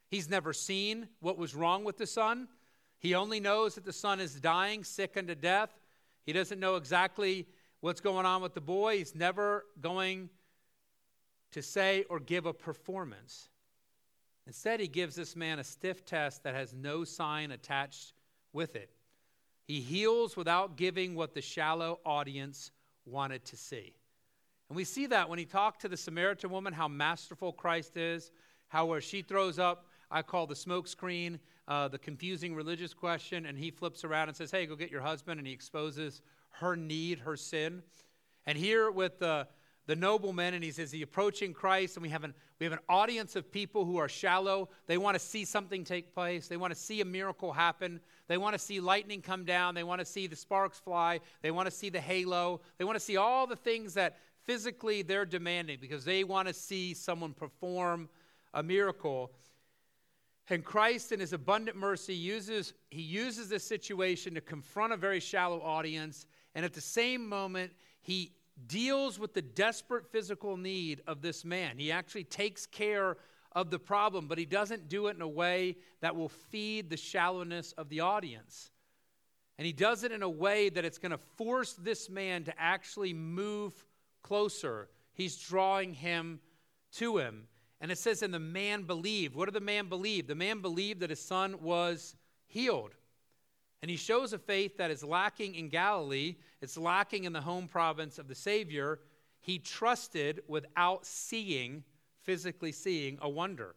He's 0.08 0.28
never 0.28 0.52
seen 0.52 1.08
what 1.20 1.38
was 1.38 1.54
wrong 1.54 1.84
with 1.84 1.96
the 1.96 2.06
son. 2.06 2.48
He 2.98 3.14
only 3.14 3.40
knows 3.40 3.74
that 3.74 3.84
the 3.84 3.92
son 3.92 4.20
is 4.20 4.34
dying, 4.40 4.84
sick 4.84 5.16
unto 5.16 5.34
death. 5.34 5.70
He 6.24 6.32
doesn't 6.32 6.60
know 6.60 6.76
exactly 6.76 7.46
what's 7.80 8.00
going 8.00 8.26
on 8.26 8.42
with 8.42 8.54
the 8.54 8.60
boy. 8.60 8.98
He's 8.98 9.14
never 9.14 9.64
going 9.80 10.28
to 11.52 11.62
say 11.62 12.04
or 12.08 12.20
give 12.20 12.46
a 12.46 12.52
performance. 12.52 13.48
Instead, 14.46 14.80
he 14.80 14.88
gives 14.88 15.14
this 15.14 15.34
man 15.36 15.58
a 15.58 15.64
stiff 15.64 16.04
test 16.04 16.42
that 16.44 16.54
has 16.54 16.74
no 16.74 17.04
sign 17.04 17.50
attached 17.50 18.12
with 18.52 18.76
it. 18.76 18.90
He 19.66 19.80
heals 19.80 20.36
without 20.36 20.76
giving 20.76 21.14
what 21.14 21.34
the 21.34 21.40
shallow 21.40 22.00
audience 22.04 22.70
wanted 23.06 23.44
to 23.46 23.56
see. 23.56 23.94
And 24.72 24.76
we 24.78 24.84
see 24.84 25.04
that 25.08 25.28
when 25.28 25.38
he 25.38 25.44
talked 25.44 25.82
to 25.82 25.88
the 25.90 25.98
Samaritan 25.98 26.48
woman, 26.48 26.72
how 26.72 26.88
masterful 26.88 27.52
Christ 27.52 27.98
is, 27.98 28.30
how 28.68 28.86
where 28.86 29.02
she 29.02 29.20
throws 29.20 29.58
up, 29.58 29.84
I 30.10 30.22
call 30.22 30.46
the 30.46 30.54
smokescreen, 30.54 31.40
uh, 31.68 31.88
the 31.88 31.98
confusing 31.98 32.54
religious 32.54 32.94
question, 32.94 33.44
and 33.44 33.58
he 33.58 33.70
flips 33.70 34.02
around 34.02 34.28
and 34.28 34.36
says, 34.38 34.50
Hey, 34.50 34.64
go 34.64 34.74
get 34.74 34.90
your 34.90 35.02
husband, 35.02 35.38
and 35.38 35.46
he 35.46 35.52
exposes 35.52 36.22
her 36.52 36.74
need, 36.74 37.18
her 37.18 37.36
sin. 37.36 37.82
And 38.46 38.56
here 38.56 38.90
with 38.90 39.18
the, 39.18 39.46
the 39.84 39.94
nobleman, 39.94 40.54
and 40.54 40.64
he 40.64 40.70
says, 40.70 40.90
He 40.90 41.02
approaching 41.02 41.52
Christ, 41.52 41.98
and 41.98 42.02
we 42.02 42.08
have, 42.08 42.24
an, 42.24 42.32
we 42.58 42.64
have 42.64 42.72
an 42.72 42.78
audience 42.88 43.36
of 43.36 43.52
people 43.52 43.84
who 43.84 43.98
are 43.98 44.08
shallow. 44.08 44.70
They 44.86 44.96
want 44.96 45.16
to 45.16 45.20
see 45.20 45.44
something 45.44 45.84
take 45.84 46.14
place, 46.14 46.48
they 46.48 46.56
want 46.56 46.72
to 46.72 46.80
see 46.80 47.02
a 47.02 47.04
miracle 47.04 47.52
happen. 47.52 48.00
They 48.28 48.38
want 48.38 48.54
to 48.54 48.58
see 48.58 48.80
lightning 48.80 49.20
come 49.20 49.44
down. 49.44 49.74
They 49.74 49.82
want 49.82 49.98
to 49.98 50.06
see 50.06 50.26
the 50.26 50.36
sparks 50.36 50.78
fly. 50.78 51.20
They 51.42 51.50
want 51.50 51.66
to 51.66 51.70
see 51.70 51.90
the 51.90 52.00
halo. 52.00 52.62
They 52.78 52.84
want 52.84 52.96
to 52.96 53.04
see 53.04 53.18
all 53.18 53.46
the 53.46 53.56
things 53.56 53.92
that 53.92 54.16
physically 54.44 55.02
they're 55.02 55.24
demanding 55.24 55.78
because 55.80 56.04
they 56.04 56.24
want 56.24 56.48
to 56.48 56.54
see 56.54 56.94
someone 56.94 57.32
perform 57.32 58.08
a 58.54 58.62
miracle. 58.62 59.32
And 60.50 60.64
Christ, 60.64 61.12
in 61.12 61.20
his 61.20 61.32
abundant 61.32 61.76
mercy, 61.76 62.14
uses, 62.14 62.74
he 62.90 63.02
uses 63.02 63.48
this 63.48 63.64
situation 63.64 64.34
to 64.34 64.40
confront 64.40 64.92
a 64.92 64.96
very 64.96 65.20
shallow 65.20 65.62
audience. 65.62 66.26
And 66.54 66.64
at 66.64 66.74
the 66.74 66.80
same 66.80 67.28
moment, 67.28 67.72
he 68.00 68.32
deals 68.66 69.18
with 69.18 69.34
the 69.34 69.42
desperate 69.42 70.10
physical 70.10 70.56
need 70.56 71.00
of 71.06 71.22
this 71.22 71.44
man. 71.44 71.78
He 71.78 71.90
actually 71.90 72.24
takes 72.24 72.66
care 72.66 73.16
of 73.52 73.70
the 73.70 73.78
problem, 73.78 74.28
but 74.28 74.38
he 74.38 74.44
doesn't 74.44 74.88
do 74.88 75.06
it 75.06 75.16
in 75.16 75.22
a 75.22 75.28
way 75.28 75.76
that 76.00 76.16
will 76.16 76.28
feed 76.28 76.90
the 76.90 76.96
shallowness 76.96 77.72
of 77.72 77.88
the 77.88 78.00
audience. 78.00 78.70
And 79.58 79.66
he 79.66 79.72
does 79.72 80.04
it 80.04 80.12
in 80.12 80.22
a 80.22 80.28
way 80.28 80.70
that 80.70 80.84
it's 80.84 80.98
going 80.98 81.12
to 81.12 81.20
force 81.36 81.74
this 81.74 82.10
man 82.10 82.44
to 82.44 82.60
actually 82.60 83.12
move 83.12 83.72
closer. 84.22 84.88
He's 85.12 85.36
drawing 85.36 85.94
him 85.94 86.40
to 86.92 87.18
him. 87.18 87.48
And 87.80 87.90
it 87.90 87.98
says, 87.98 88.22
and 88.22 88.32
the 88.32 88.38
man 88.38 88.84
believed. 88.84 89.34
What 89.34 89.46
did 89.46 89.54
the 89.54 89.60
man 89.60 89.88
believe? 89.88 90.26
The 90.26 90.34
man 90.34 90.60
believed 90.60 91.00
that 91.00 91.10
his 91.10 91.20
son 91.20 91.60
was 91.60 92.14
healed. 92.46 92.92
And 93.82 93.90
he 93.90 93.96
shows 93.96 94.32
a 94.32 94.38
faith 94.38 94.76
that 94.76 94.92
is 94.92 95.02
lacking 95.02 95.56
in 95.56 95.68
Galilee, 95.68 96.36
it's 96.60 96.78
lacking 96.78 97.24
in 97.24 97.32
the 97.32 97.40
home 97.40 97.66
province 97.66 98.18
of 98.18 98.28
the 98.28 98.34
Savior. 98.34 99.00
He 99.40 99.58
trusted 99.58 100.42
without 100.46 101.04
seeing, 101.04 101.82
physically 102.22 102.70
seeing, 102.70 103.18
a 103.20 103.28
wonder. 103.28 103.74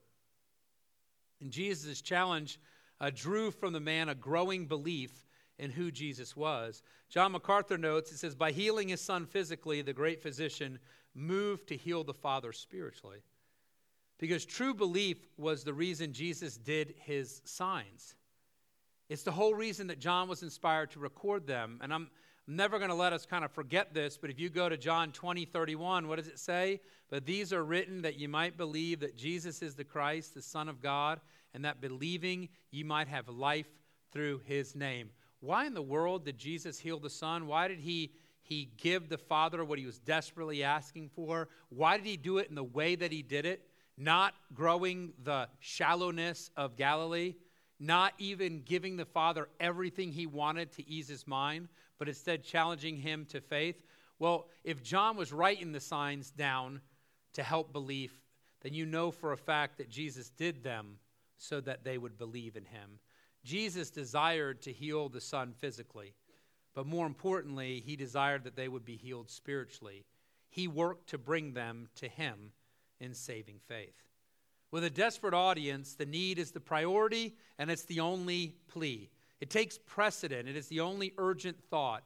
And 1.41 1.51
Jesus' 1.51 2.01
challenge 2.01 2.59
uh, 3.01 3.09
drew 3.13 3.49
from 3.49 3.73
the 3.73 3.79
man 3.79 4.09
a 4.09 4.15
growing 4.15 4.67
belief 4.67 5.24
in 5.57 5.71
who 5.71 5.91
Jesus 5.91 6.35
was. 6.35 6.83
John 7.09 7.31
MacArthur 7.31 7.77
notes, 7.77 8.11
it 8.11 8.17
says, 8.17 8.35
by 8.35 8.51
healing 8.51 8.89
his 8.89 9.01
son 9.01 9.25
physically, 9.25 9.81
the 9.81 9.93
great 9.93 10.21
physician 10.21 10.79
moved 11.13 11.67
to 11.67 11.77
heal 11.77 12.03
the 12.03 12.13
father 12.13 12.51
spiritually. 12.51 13.23
Because 14.17 14.45
true 14.45 14.73
belief 14.73 15.17
was 15.37 15.63
the 15.63 15.73
reason 15.73 16.13
Jesus 16.13 16.57
did 16.57 16.95
his 16.99 17.41
signs. 17.45 18.15
It's 19.09 19.23
the 19.23 19.31
whole 19.31 19.53
reason 19.53 19.87
that 19.87 19.99
John 19.99 20.27
was 20.27 20.41
inspired 20.41 20.91
to 20.91 20.99
record 20.99 21.45
them. 21.45 21.79
And 21.81 21.93
I'm 21.93 22.09
never 22.47 22.77
going 22.77 22.89
to 22.89 22.95
let 22.95 23.13
us 23.13 23.25
kind 23.25 23.43
of 23.43 23.51
forget 23.51 23.93
this, 23.93 24.17
but 24.17 24.29
if 24.29 24.39
you 24.39 24.49
go 24.49 24.69
to 24.69 24.77
John 24.77 25.11
20, 25.11 25.45
31, 25.45 26.07
what 26.07 26.17
does 26.17 26.27
it 26.27 26.39
say? 26.39 26.79
But 27.09 27.25
these 27.25 27.51
are 27.53 27.63
written 27.63 28.01
that 28.03 28.19
you 28.19 28.29
might 28.29 28.57
believe 28.57 28.99
that 29.01 29.17
Jesus 29.17 29.61
is 29.61 29.75
the 29.75 29.83
Christ, 29.83 30.33
the 30.33 30.41
Son 30.41 30.69
of 30.69 30.81
God, 30.81 31.19
and 31.53 31.65
that 31.65 31.81
believing 31.81 32.49
you 32.71 32.85
might 32.85 33.07
have 33.07 33.27
life 33.29 33.69
through 34.11 34.41
his 34.45 34.75
name. 34.75 35.09
Why 35.45 35.67
in 35.67 35.75
the 35.75 35.81
world 35.81 36.25
did 36.25 36.39
Jesus 36.39 36.79
heal 36.79 36.99
the 36.99 37.09
Son? 37.09 37.45
Why 37.45 37.67
did 37.67 37.79
he, 37.79 38.11
he 38.41 38.71
give 38.77 39.09
the 39.09 39.19
Father 39.19 39.63
what 39.63 39.77
he 39.77 39.85
was 39.85 39.99
desperately 39.99 40.63
asking 40.63 41.09
for? 41.09 41.49
Why 41.69 41.97
did 41.97 42.07
he 42.07 42.17
do 42.17 42.39
it 42.39 42.49
in 42.49 42.55
the 42.55 42.63
way 42.63 42.95
that 42.95 43.11
he 43.11 43.21
did 43.21 43.45
it? 43.45 43.61
Not 43.95 44.33
growing 44.55 45.13
the 45.23 45.47
shallowness 45.59 46.49
of 46.57 46.75
Galilee, 46.75 47.35
not 47.79 48.13
even 48.17 48.63
giving 48.63 48.97
the 48.97 49.05
Father 49.05 49.47
everything 49.59 50.11
he 50.11 50.25
wanted 50.25 50.71
to 50.73 50.89
ease 50.89 51.07
his 51.07 51.27
mind, 51.27 51.67
but 51.99 52.09
instead 52.09 52.43
challenging 52.43 52.97
him 52.97 53.25
to 53.25 53.39
faith. 53.39 53.83
Well, 54.17 54.47
if 54.63 54.81
John 54.81 55.15
was 55.15 55.31
writing 55.31 55.71
the 55.71 55.79
signs 55.79 56.31
down 56.31 56.81
to 57.33 57.43
help 57.43 57.71
belief, 57.71 58.19
then 58.61 58.73
you 58.73 58.87
know 58.87 59.11
for 59.11 59.31
a 59.31 59.37
fact 59.37 59.77
that 59.77 59.91
Jesus 59.91 60.31
did 60.31 60.63
them 60.63 60.97
so 61.37 61.61
that 61.61 61.83
they 61.83 61.99
would 61.99 62.17
believe 62.17 62.55
in 62.55 62.65
him. 62.65 62.97
Jesus 63.45 63.91
desired 63.91 64.63
to 64.63 64.73
heal 64.73 65.07
the 65.07 65.21
son 65.21 65.53
physically, 65.53 66.15
but 66.73 66.87
more 66.87 67.05
importantly, 67.05 67.81
he 67.85 67.95
desired 67.95 68.43
that 68.43 68.55
they 68.55 68.67
would 68.67 68.83
be 68.83 68.97
healed 68.97 69.29
spiritually. 69.29 70.03
He 70.49 70.67
worked 70.67 71.09
to 71.09 71.19
bring 71.19 71.53
them 71.53 71.87
to 71.97 72.07
him 72.07 72.51
in 72.99 73.13
saving 73.13 73.59
faith. 73.67 73.95
With 74.71 74.83
a 74.83 74.89
desperate 74.89 75.35
audience, 75.35 75.93
the 75.93 76.07
need 76.07 76.39
is 76.39 76.51
the 76.51 76.59
priority 76.59 77.35
and 77.59 77.69
it's 77.69 77.83
the 77.83 77.99
only 77.99 78.55
plea. 78.67 79.11
It 79.39 79.51
takes 79.51 79.77
precedent, 79.77 80.49
it 80.49 80.55
is 80.55 80.67
the 80.67 80.79
only 80.79 81.13
urgent 81.19 81.57
thought. 81.69 82.03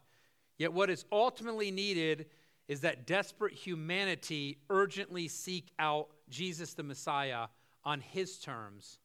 Yet, 0.57 0.73
what 0.73 0.89
is 0.89 1.05
ultimately 1.09 1.71
needed 1.71 2.25
is 2.67 2.81
that 2.81 3.07
desperate 3.07 3.53
humanity 3.53 4.57
urgently 4.69 5.29
seek 5.29 5.71
out 5.79 6.09
Jesus 6.29 6.73
the 6.73 6.83
Messiah 6.83 7.47
on 7.85 8.01
his 8.01 8.39
terms, 8.39 8.99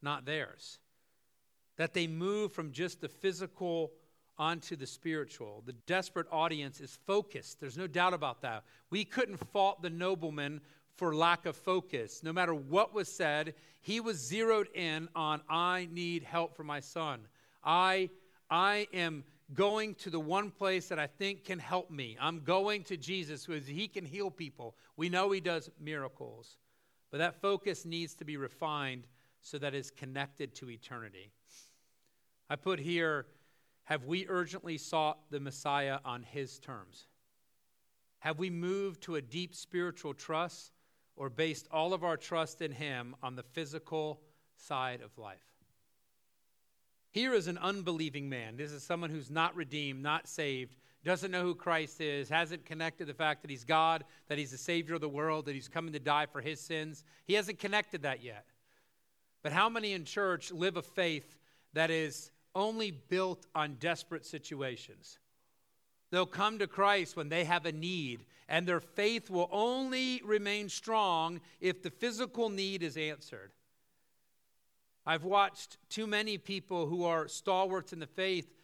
not 0.00 0.24
theirs 0.24 0.78
that 1.76 1.94
they 1.94 2.06
move 2.06 2.52
from 2.52 2.72
just 2.72 3.00
the 3.00 3.08
physical 3.08 3.92
onto 4.38 4.76
the 4.76 4.86
spiritual. 4.86 5.62
The 5.66 5.74
desperate 5.86 6.26
audience 6.30 6.80
is 6.80 6.98
focused. 7.06 7.60
There's 7.60 7.78
no 7.78 7.86
doubt 7.86 8.14
about 8.14 8.42
that. 8.42 8.64
We 8.90 9.04
couldn't 9.04 9.38
fault 9.52 9.82
the 9.82 9.90
nobleman 9.90 10.60
for 10.96 11.14
lack 11.14 11.46
of 11.46 11.56
focus. 11.56 12.22
No 12.22 12.32
matter 12.32 12.54
what 12.54 12.94
was 12.94 13.08
said, 13.08 13.54
he 13.80 14.00
was 14.00 14.16
zeroed 14.18 14.68
in 14.74 15.08
on 15.14 15.40
I 15.48 15.88
need 15.90 16.22
help 16.22 16.56
for 16.56 16.64
my 16.64 16.80
son. 16.80 17.20
I 17.64 18.10
I 18.50 18.86
am 18.92 19.24
going 19.54 19.94
to 19.96 20.10
the 20.10 20.20
one 20.20 20.50
place 20.50 20.88
that 20.88 20.98
I 20.98 21.06
think 21.06 21.44
can 21.44 21.58
help 21.58 21.90
me. 21.90 22.16
I'm 22.20 22.40
going 22.40 22.84
to 22.84 22.96
Jesus 22.96 23.46
because 23.46 23.66
he 23.66 23.88
can 23.88 24.04
heal 24.04 24.30
people. 24.30 24.76
We 24.96 25.08
know 25.08 25.30
he 25.30 25.40
does 25.40 25.70
miracles. 25.80 26.58
But 27.10 27.18
that 27.18 27.40
focus 27.40 27.84
needs 27.84 28.14
to 28.14 28.24
be 28.24 28.36
refined 28.36 29.06
so 29.42 29.58
that 29.58 29.74
is 29.74 29.90
connected 29.90 30.54
to 30.54 30.70
eternity. 30.70 31.30
I 32.48 32.56
put 32.56 32.78
here, 32.78 33.26
have 33.84 34.04
we 34.04 34.26
urgently 34.28 34.78
sought 34.78 35.18
the 35.30 35.40
Messiah 35.40 35.98
on 36.04 36.22
his 36.22 36.58
terms? 36.58 37.06
Have 38.20 38.38
we 38.38 38.50
moved 38.50 39.02
to 39.02 39.16
a 39.16 39.22
deep 39.22 39.54
spiritual 39.54 40.14
trust 40.14 40.72
or 41.16 41.28
based 41.28 41.66
all 41.72 41.92
of 41.92 42.04
our 42.04 42.16
trust 42.16 42.62
in 42.62 42.70
him 42.70 43.16
on 43.22 43.34
the 43.34 43.42
physical 43.42 44.20
side 44.56 45.00
of 45.00 45.18
life? 45.18 45.42
Here 47.10 47.34
is 47.34 47.48
an 47.48 47.58
unbelieving 47.58 48.28
man. 48.28 48.56
This 48.56 48.70
is 48.70 48.82
someone 48.82 49.10
who's 49.10 49.30
not 49.30 49.54
redeemed, 49.56 50.02
not 50.02 50.28
saved, 50.28 50.76
doesn't 51.04 51.32
know 51.32 51.42
who 51.42 51.54
Christ 51.54 52.00
is, 52.00 52.28
hasn't 52.28 52.64
connected 52.64 53.06
the 53.06 53.14
fact 53.14 53.42
that 53.42 53.50
he's 53.50 53.64
God, 53.64 54.04
that 54.28 54.38
he's 54.38 54.52
the 54.52 54.56
Savior 54.56 54.94
of 54.94 55.00
the 55.00 55.08
world, 55.08 55.46
that 55.46 55.54
he's 55.54 55.68
coming 55.68 55.92
to 55.92 55.98
die 55.98 56.26
for 56.26 56.40
his 56.40 56.60
sins. 56.60 57.04
He 57.26 57.34
hasn't 57.34 57.58
connected 57.58 58.02
that 58.02 58.22
yet. 58.22 58.46
But 59.42 59.52
how 59.52 59.68
many 59.68 59.92
in 59.92 60.04
church 60.04 60.52
live 60.52 60.76
a 60.76 60.82
faith 60.82 61.36
that 61.72 61.90
is 61.90 62.30
only 62.54 62.90
built 62.90 63.46
on 63.54 63.74
desperate 63.74 64.24
situations? 64.24 65.18
They'll 66.10 66.26
come 66.26 66.58
to 66.58 66.66
Christ 66.66 67.16
when 67.16 67.28
they 67.28 67.44
have 67.44 67.64
a 67.66 67.72
need, 67.72 68.26
and 68.48 68.66
their 68.66 68.80
faith 68.80 69.30
will 69.30 69.48
only 69.50 70.20
remain 70.24 70.68
strong 70.68 71.40
if 71.60 71.82
the 71.82 71.90
physical 71.90 72.50
need 72.50 72.82
is 72.82 72.96
answered. 72.96 73.52
I've 75.04 75.24
watched 75.24 75.78
too 75.88 76.06
many 76.06 76.38
people 76.38 76.86
who 76.86 77.04
are 77.04 77.26
stalwarts 77.26 77.92
in 77.92 77.98
the 77.98 78.06
faith 78.06 78.54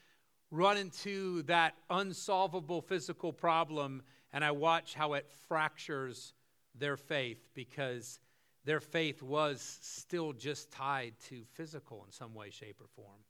run 0.51 0.77
into 0.77 1.43
that 1.45 1.75
unsolvable 1.91 2.81
physical 2.81 3.33
problem, 3.33 4.03
and 4.33 4.45
I 4.45 4.53
watch 4.53 4.95
how 4.95 5.15
it 5.15 5.27
fractures 5.49 6.35
their 6.75 6.97
faith 6.97 7.49
because 7.55 8.21
their 8.65 8.81
faith 8.81 9.23
was 9.23 9.79
still 9.81 10.33
just 10.33 10.71
tied 10.71 11.15
to 11.29 11.45
physical 11.55 12.05
in 12.05 12.13
some 12.13 12.35
way, 12.35 12.51
shape, 12.51 12.81
or 12.81 12.89
form. 12.95 13.21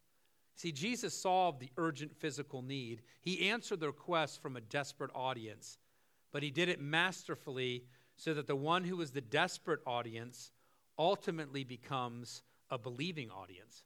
See, 0.56 0.72
Jesus 0.72 1.14
solved 1.14 1.60
the 1.60 1.70
urgent 1.76 2.16
physical 2.16 2.62
need. 2.62 3.02
He 3.20 3.48
answered 3.48 3.78
the 3.78 3.86
request 3.86 4.42
from 4.42 4.56
a 4.56 4.60
desperate 4.60 5.12
audience, 5.14 5.78
but 6.32 6.42
he 6.42 6.50
did 6.50 6.68
it 6.68 6.80
masterfully 6.80 7.84
so 8.16 8.34
that 8.34 8.48
the 8.48 8.56
one 8.56 8.82
who 8.82 8.96
was 8.96 9.12
the 9.12 9.20
desperate 9.20 9.80
audience 9.86 10.50
ultimately 10.98 11.62
becomes 11.62 12.42
a 12.70 12.78
believing 12.78 13.30
audience. 13.30 13.84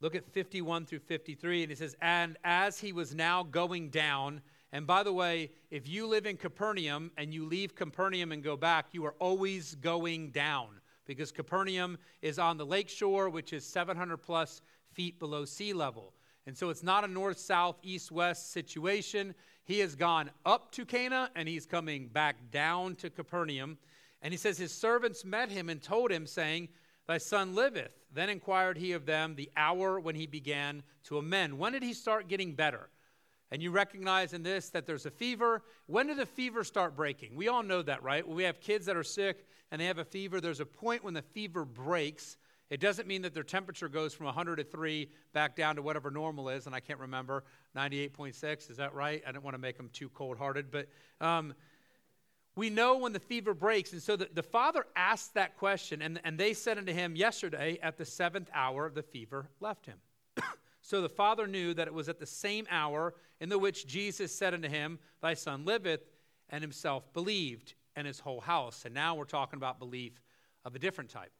Look 0.00 0.14
at 0.14 0.24
51 0.32 0.86
through 0.86 1.00
53, 1.00 1.64
and 1.64 1.72
it 1.72 1.78
says, 1.78 1.96
And 2.00 2.36
as 2.44 2.78
he 2.78 2.92
was 2.92 3.14
now 3.14 3.42
going 3.42 3.90
down, 3.90 4.42
and 4.72 4.86
by 4.86 5.02
the 5.02 5.12
way, 5.12 5.50
if 5.70 5.86
you 5.86 6.06
live 6.06 6.24
in 6.24 6.38
Capernaum 6.38 7.10
and 7.18 7.32
you 7.32 7.44
leave 7.44 7.74
Capernaum 7.74 8.32
and 8.32 8.42
go 8.42 8.56
back, 8.56 8.86
you 8.92 9.04
are 9.04 9.14
always 9.18 9.74
going 9.76 10.30
down 10.30 10.68
because 11.04 11.30
Capernaum 11.30 11.98
is 12.22 12.38
on 12.38 12.56
the 12.56 12.64
lake 12.64 12.88
shore, 12.88 13.28
which 13.28 13.52
is 13.52 13.66
700 13.66 14.16
plus 14.16 14.62
feet 14.92 15.18
below 15.18 15.44
sea 15.44 15.74
level. 15.74 16.14
And 16.46 16.56
so 16.56 16.70
it's 16.70 16.82
not 16.82 17.04
a 17.04 17.08
north, 17.08 17.38
south, 17.38 17.76
east, 17.82 18.10
west 18.10 18.52
situation. 18.52 19.34
He 19.64 19.78
has 19.80 19.94
gone 19.94 20.30
up 20.46 20.72
to 20.72 20.86
Cana 20.86 21.30
and 21.36 21.46
he's 21.46 21.66
coming 21.66 22.08
back 22.08 22.36
down 22.50 22.94
to 22.96 23.10
Capernaum. 23.10 23.76
And 24.22 24.32
he 24.32 24.38
says, 24.38 24.56
His 24.56 24.72
servants 24.72 25.24
met 25.24 25.50
him 25.50 25.68
and 25.68 25.82
told 25.82 26.10
him, 26.10 26.26
saying, 26.26 26.68
Thy 27.06 27.18
son 27.18 27.54
liveth. 27.54 27.94
Then 28.12 28.30
inquired 28.30 28.78
he 28.78 28.92
of 28.92 29.06
them 29.06 29.34
the 29.34 29.50
hour 29.56 30.00
when 30.00 30.14
he 30.14 30.26
began 30.26 30.82
to 31.04 31.18
amend. 31.18 31.58
When 31.58 31.72
did 31.72 31.82
he 31.82 31.92
start 31.92 32.28
getting 32.28 32.54
better? 32.54 32.88
And 33.52 33.62
you 33.62 33.70
recognize 33.70 34.32
in 34.32 34.42
this 34.42 34.70
that 34.70 34.86
there's 34.86 35.06
a 35.06 35.10
fever. 35.10 35.62
When 35.86 36.08
did 36.08 36.16
the 36.16 36.26
fever 36.26 36.64
start 36.64 36.96
breaking? 36.96 37.36
We 37.36 37.46
all 37.46 37.62
know 37.62 37.82
that, 37.82 38.02
right? 38.02 38.26
When 38.26 38.34
we 38.34 38.42
have 38.42 38.60
kids 38.60 38.86
that 38.86 38.96
are 38.96 39.04
sick 39.04 39.46
and 39.70 39.80
they 39.80 39.86
have 39.86 39.98
a 39.98 40.04
fever, 40.04 40.40
there's 40.40 40.58
a 40.58 40.66
point 40.66 41.04
when 41.04 41.14
the 41.14 41.22
fever 41.22 41.64
breaks 41.64 42.36
it 42.72 42.80
doesn't 42.80 43.06
mean 43.06 43.20
that 43.20 43.34
their 43.34 43.42
temperature 43.42 43.86
goes 43.86 44.14
from 44.14 44.24
103 44.24 45.10
back 45.34 45.56
down 45.56 45.76
to 45.76 45.82
whatever 45.82 46.10
normal 46.10 46.48
is, 46.48 46.64
and 46.64 46.74
I 46.74 46.80
can't 46.80 47.00
remember, 47.00 47.44
98.6, 47.76 48.70
is 48.70 48.78
that 48.78 48.94
right? 48.94 49.22
I 49.26 49.30
don't 49.30 49.44
want 49.44 49.52
to 49.52 49.60
make 49.60 49.76
them 49.76 49.90
too 49.92 50.08
cold 50.08 50.38
hearted, 50.38 50.70
but 50.70 50.88
um, 51.20 51.52
we 52.56 52.70
know 52.70 52.96
when 52.96 53.12
the 53.12 53.20
fever 53.20 53.52
breaks. 53.52 53.92
And 53.92 54.00
so 54.00 54.16
the, 54.16 54.26
the 54.32 54.42
father 54.42 54.86
asked 54.96 55.34
that 55.34 55.58
question, 55.58 56.00
and, 56.00 56.18
and 56.24 56.38
they 56.38 56.54
said 56.54 56.78
unto 56.78 56.94
him, 56.94 57.14
Yesterday 57.14 57.78
at 57.82 57.98
the 57.98 58.06
seventh 58.06 58.48
hour, 58.54 58.88
the 58.88 59.02
fever 59.02 59.50
left 59.60 59.84
him. 59.84 59.98
So 60.92 61.00
the 61.00 61.08
father 61.08 61.46
knew 61.46 61.72
that 61.72 61.86
it 61.86 61.94
was 61.94 62.10
at 62.10 62.20
the 62.20 62.26
same 62.26 62.66
hour 62.70 63.14
in 63.40 63.48
the 63.48 63.58
which 63.58 63.86
Jesus 63.86 64.30
said 64.30 64.52
unto 64.52 64.68
him, 64.68 64.98
Thy 65.22 65.32
son 65.32 65.64
liveth, 65.64 66.02
and 66.50 66.60
himself 66.60 67.10
believed, 67.14 67.72
and 67.96 68.06
his 68.06 68.20
whole 68.20 68.42
house. 68.42 68.84
And 68.84 68.92
now 68.92 69.14
we're 69.14 69.24
talking 69.24 69.56
about 69.56 69.78
belief 69.78 70.20
of 70.66 70.74
a 70.74 70.78
different 70.78 71.08
type. 71.08 71.32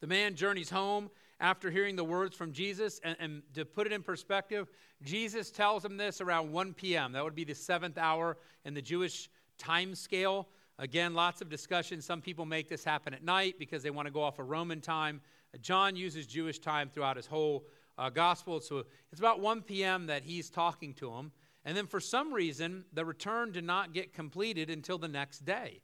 The 0.00 0.06
man 0.06 0.34
journeys 0.34 0.68
home 0.68 1.08
after 1.40 1.70
hearing 1.70 1.96
the 1.96 2.04
words 2.04 2.36
from 2.36 2.52
Jesus. 2.52 3.00
And, 3.02 3.16
and, 3.20 3.42
to 3.54 3.64
put 3.64 3.86
it 3.86 3.92
in 3.94 4.02
perspective, 4.02 4.68
Jesus 5.02 5.50
tells 5.50 5.82
him 5.82 5.96
this 5.96 6.20
around 6.20 6.52
1 6.52 6.74
p.m. 6.74 7.12
That 7.12 7.24
would 7.24 7.34
be 7.34 7.44
the 7.44 7.54
seventh 7.54 7.96
hour 7.96 8.36
in 8.66 8.74
the 8.74 8.82
Jewish 8.82 9.30
time 9.56 9.94
scale. 9.94 10.46
Again, 10.78 11.14
lots 11.14 11.40
of 11.40 11.48
discussion. 11.48 12.02
Some 12.02 12.20
people 12.20 12.44
make 12.44 12.68
this 12.68 12.84
happen 12.84 13.14
at 13.14 13.24
night 13.24 13.54
because 13.58 13.82
they 13.82 13.88
want 13.88 14.08
to 14.08 14.12
go 14.12 14.22
off 14.22 14.38
a 14.38 14.42
of 14.42 14.50
Roman 14.50 14.82
time. 14.82 15.22
John 15.62 15.96
uses 15.96 16.26
Jewish 16.26 16.58
time 16.58 16.90
throughout 16.92 17.16
his 17.16 17.26
whole 17.26 17.64
uh, 18.00 18.08
gospel. 18.08 18.60
So 18.60 18.84
it's 19.12 19.20
about 19.20 19.40
1 19.40 19.62
p.m. 19.62 20.06
that 20.06 20.24
he's 20.24 20.48
talking 20.48 20.94
to 20.94 21.12
him. 21.12 21.32
And 21.64 21.76
then 21.76 21.86
for 21.86 22.00
some 22.00 22.32
reason, 22.32 22.84
the 22.94 23.04
return 23.04 23.52
did 23.52 23.64
not 23.64 23.92
get 23.92 24.14
completed 24.14 24.70
until 24.70 24.96
the 24.96 25.08
next 25.08 25.44
day. 25.44 25.82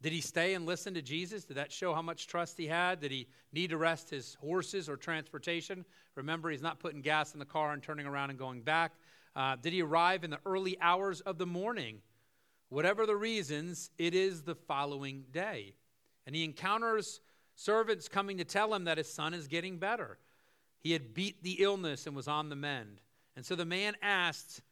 Did 0.00 0.12
he 0.12 0.20
stay 0.20 0.54
and 0.54 0.64
listen 0.64 0.94
to 0.94 1.02
Jesus? 1.02 1.44
Did 1.44 1.56
that 1.56 1.70
show 1.70 1.92
how 1.92 2.00
much 2.00 2.26
trust 2.26 2.56
he 2.56 2.66
had? 2.66 3.00
Did 3.00 3.10
he 3.10 3.26
need 3.52 3.70
to 3.70 3.76
rest 3.76 4.08
his 4.08 4.36
horses 4.40 4.88
or 4.88 4.96
transportation? 4.96 5.84
Remember, 6.14 6.50
he's 6.50 6.62
not 6.62 6.78
putting 6.78 7.02
gas 7.02 7.34
in 7.34 7.40
the 7.40 7.44
car 7.44 7.72
and 7.72 7.82
turning 7.82 8.06
around 8.06 8.30
and 8.30 8.38
going 8.38 8.62
back. 8.62 8.92
Uh, 9.36 9.56
did 9.56 9.72
he 9.72 9.82
arrive 9.82 10.24
in 10.24 10.30
the 10.30 10.38
early 10.46 10.78
hours 10.80 11.20
of 11.22 11.36
the 11.36 11.46
morning? 11.46 11.98
Whatever 12.70 13.06
the 13.06 13.16
reasons, 13.16 13.90
it 13.98 14.14
is 14.14 14.42
the 14.42 14.54
following 14.54 15.24
day. 15.32 15.74
And 16.26 16.34
he 16.34 16.44
encounters 16.44 17.20
servants 17.54 18.08
coming 18.08 18.38
to 18.38 18.44
tell 18.44 18.72
him 18.72 18.84
that 18.84 18.98
his 18.98 19.12
son 19.12 19.34
is 19.34 19.48
getting 19.48 19.78
better. 19.78 20.18
He 20.80 20.92
had 20.92 21.14
beat 21.14 21.42
the 21.42 21.62
illness 21.62 22.06
and 22.06 22.14
was 22.14 22.28
on 22.28 22.48
the 22.48 22.56
mend. 22.56 23.00
And 23.36 23.44
so 23.44 23.54
the 23.54 23.64
man 23.64 23.94
asked, 24.02 24.62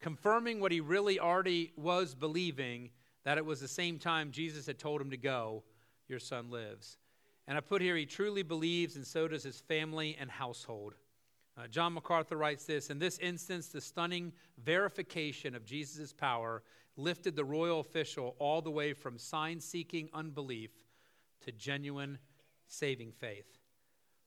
confirming 0.00 0.60
what 0.60 0.72
he 0.72 0.80
really 0.80 1.20
already 1.20 1.72
was 1.76 2.14
believing 2.14 2.90
that 3.24 3.38
it 3.38 3.44
was 3.44 3.60
the 3.60 3.68
same 3.68 3.98
time 3.98 4.30
Jesus 4.30 4.66
had 4.66 4.78
told 4.78 5.00
him 5.00 5.10
to 5.10 5.16
go, 5.16 5.62
Your 6.08 6.18
son 6.18 6.50
lives. 6.50 6.98
And 7.46 7.56
I 7.58 7.60
put 7.60 7.82
here, 7.82 7.96
he 7.96 8.06
truly 8.06 8.42
believes, 8.42 8.96
and 8.96 9.06
so 9.06 9.28
does 9.28 9.42
his 9.42 9.60
family 9.60 10.16
and 10.20 10.30
household. 10.30 10.94
Uh, 11.58 11.66
John 11.66 11.94
MacArthur 11.94 12.36
writes 12.36 12.64
this 12.64 12.90
In 12.90 12.98
this 12.98 13.18
instance, 13.18 13.68
the 13.68 13.80
stunning 13.80 14.32
verification 14.62 15.54
of 15.54 15.64
Jesus' 15.64 16.12
power 16.12 16.62
lifted 16.96 17.36
the 17.36 17.44
royal 17.44 17.80
official 17.80 18.36
all 18.38 18.62
the 18.62 18.70
way 18.70 18.92
from 18.92 19.18
sign 19.18 19.60
seeking 19.60 20.08
unbelief 20.14 20.70
to 21.42 21.52
genuine 21.52 22.18
saving 22.66 23.12
faith. 23.12 23.59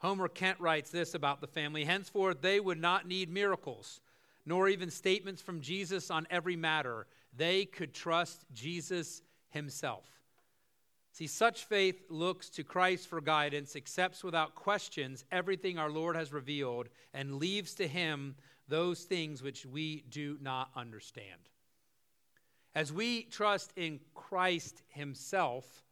Homer 0.04 0.28
Kent 0.28 0.60
writes 0.60 0.90
this 0.90 1.14
about 1.14 1.40
the 1.40 1.48
family 1.48 1.86
Henceforth, 1.86 2.42
they 2.42 2.60
would 2.60 2.80
not 2.80 3.08
need 3.08 3.30
miracles, 3.30 4.02
nor 4.46 4.68
even 4.68 4.90
statements 4.90 5.42
from 5.42 5.62
Jesus 5.62 6.12
on 6.12 6.28
every 6.30 6.58
matter 6.58 7.08
they 7.36 7.64
could 7.64 7.94
trust 7.94 8.44
Jesus 8.54 9.22
himself. 9.50 10.04
See, 11.14 11.28
such 11.28 11.64
faith 11.66 12.02
looks 12.10 12.50
to 12.50 12.64
Christ 12.64 13.08
for 13.08 13.22
guidance, 13.22 13.78
accepts 13.78 14.24
without 14.24 14.56
questions 14.56 15.24
everything 15.32 15.78
our 15.78 15.90
Lord 15.90 16.18
has 16.18 16.34
revealed, 16.34 16.90
and 17.14 17.36
leaves 17.36 17.74
to 17.76 17.88
him 17.88 18.36
those 18.68 19.04
things 19.04 19.42
which 19.42 19.66
we 19.66 20.04
do 20.10 20.38
not 20.42 20.70
understand. 20.76 21.40
As 22.76 22.92
we 22.92 23.24
trust 23.24 23.72
in 23.78 24.00
Christ 24.16 24.82
himself 24.90 25.84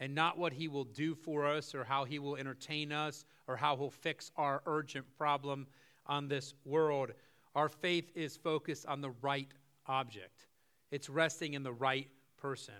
and 0.00 0.14
not 0.14 0.38
what 0.38 0.54
he 0.54 0.66
will 0.66 0.84
do 0.84 1.14
for 1.14 1.46
us 1.46 1.74
or 1.74 1.84
how 1.84 2.04
he 2.04 2.18
will 2.18 2.36
entertain 2.36 2.90
us 2.90 3.24
or 3.46 3.56
how 3.56 3.76
he'll 3.76 3.90
fix 3.90 4.32
our 4.36 4.62
urgent 4.66 5.06
problem 5.16 5.66
on 6.06 6.26
this 6.26 6.54
world, 6.64 7.12
our 7.54 7.68
faith 7.68 8.10
is 8.14 8.36
focused 8.36 8.86
on 8.86 9.02
the 9.02 9.10
right 9.20 9.48
object. 9.86 10.46
It's 10.90 11.10
resting 11.10 11.54
in 11.54 11.62
the 11.62 11.72
right 11.72 12.08
person. 12.38 12.74